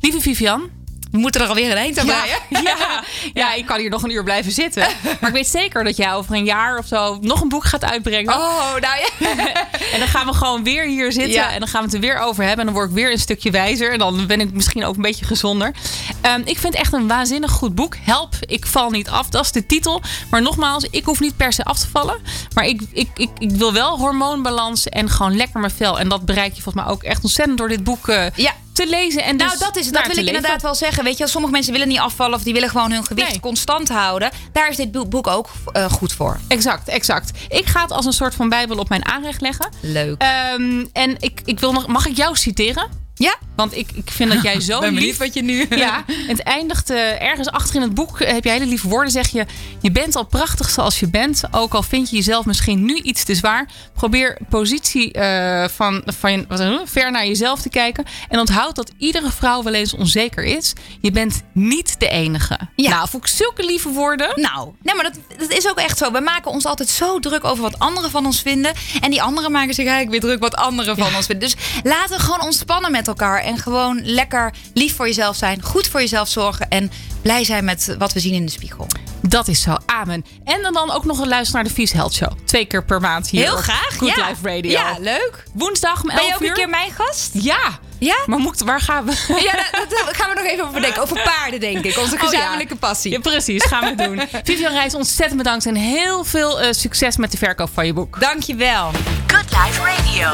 [0.00, 0.68] Lieve Vivian.
[1.10, 2.64] We moeten er alweer een eind aan Ja, breien.
[2.78, 3.04] ja,
[3.34, 4.86] ja, ik kan hier nog een uur blijven zitten.
[5.20, 7.84] Maar ik weet zeker dat jij over een jaar of zo nog een boek gaat
[7.84, 8.34] uitbrengen.
[8.34, 9.08] Oh, nou ja.
[9.92, 11.32] En dan gaan we gewoon weer hier zitten.
[11.32, 11.52] Ja.
[11.52, 12.58] En dan gaan we het er weer over hebben.
[12.60, 13.92] En dan word ik weer een stukje wijzer.
[13.92, 15.72] En dan ben ik misschien ook een beetje gezonder.
[16.20, 17.96] Ehm, ik vind het echt een waanzinnig goed boek.
[18.00, 19.28] Help, ik val niet af.
[19.28, 20.02] Dat is de titel.
[20.30, 22.20] Maar nogmaals, ik hoef niet per se af te vallen.
[22.54, 25.98] Maar ik, ik, ik, ik wil wel hormoonbalans en gewoon lekker mijn vel.
[25.98, 28.52] En dat bereik je volgens mij ook echt ontzettend door dit boek eh, Ja.
[28.72, 29.24] Te lezen.
[29.24, 30.34] En dus Nou, dat, is, dat wil ik leven.
[30.34, 31.04] inderdaad wel zeggen.
[31.04, 33.40] Weet je, sommige mensen willen niet afvallen of die willen gewoon hun gewicht Nee.
[33.40, 34.30] constant houden.
[34.52, 36.38] Daar is dit boek ook eh, goed voor.
[36.48, 37.30] Exact, exact.
[37.48, 39.68] Ik ga het als een soort van bijbel op mijn aanrecht leggen.
[39.80, 40.20] Leuk.
[40.22, 42.98] Ehm, en ik, ik wil nog, mag ik jou citeren?
[43.14, 43.34] ja?
[43.60, 45.16] Want ik, ik vind dat jij zo Ben lief...
[45.16, 45.66] wat je nu...
[45.80, 48.20] Ja, het eindigt eh, ergens achter in het boek.
[48.20, 49.10] eh, heb je hele lieve woorden.
[49.10, 49.46] Zeg je:
[49.80, 51.42] Je bent al prachtig zoals je bent.
[51.50, 53.68] Ook al vind je jezelf misschien nu iets te zwaar.
[53.94, 58.04] Probeer positie eh, van, van wat, ver naar jezelf te kijken.
[58.28, 60.72] En onthoud dat iedere vrouw wel eens onzeker is.
[61.00, 62.58] Je bent niet de enige.
[62.76, 62.90] Ja.
[62.90, 64.30] Nou, vond ik zulke lieve woorden.
[64.34, 66.12] Nou, nee, maar dat, dat is ook echt zo.
[66.12, 68.72] We maken ons altijd zo druk over wat anderen van ons vinden.
[69.00, 71.48] En die anderen maken zich eigenlijk weer druk wat anderen van ons vinden.
[71.48, 73.42] Dus laten we gewoon ontspannen met elkaar.
[73.50, 75.62] En gewoon lekker lief voor jezelf zijn.
[75.62, 76.68] Goed voor jezelf zorgen.
[76.68, 76.90] En
[77.22, 78.86] blij zijn met wat we zien in de spiegel.
[79.20, 79.76] Dat is zo.
[79.86, 80.24] Amen.
[80.44, 82.32] En dan, dan ook nog een luister naar de Vies Health Show.
[82.44, 83.42] Twee keer per maand hier.
[83.42, 83.96] Heel graag.
[83.96, 84.28] Good ja.
[84.28, 84.70] Life Radio.
[84.70, 85.44] Ja, leuk.
[85.54, 86.48] Woensdag om 11 Ben je ook uur.
[86.48, 87.30] een keer mijn gast?
[87.32, 88.16] Ja, Ja?
[88.26, 89.12] Maar moet, waar gaan we?
[89.48, 91.02] Ja, daar, daar gaan we nog even over denken.
[91.02, 91.98] Over paarden, denk ik.
[91.98, 92.28] Onze Oh ja.
[92.28, 93.10] gezamenlijke passie.
[93.12, 94.20] Ja, precies, gaan we doen.
[94.44, 98.20] Vivian Reis, ontzettend bedankt en heel veel eh, succes met de verkoop van je boek.
[98.20, 98.90] Dankjewel.
[99.26, 100.30] Good Life Radio.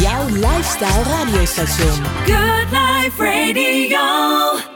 [0.00, 2.04] Jouw lifestyle radiostation.
[2.24, 4.75] Good Life Radio.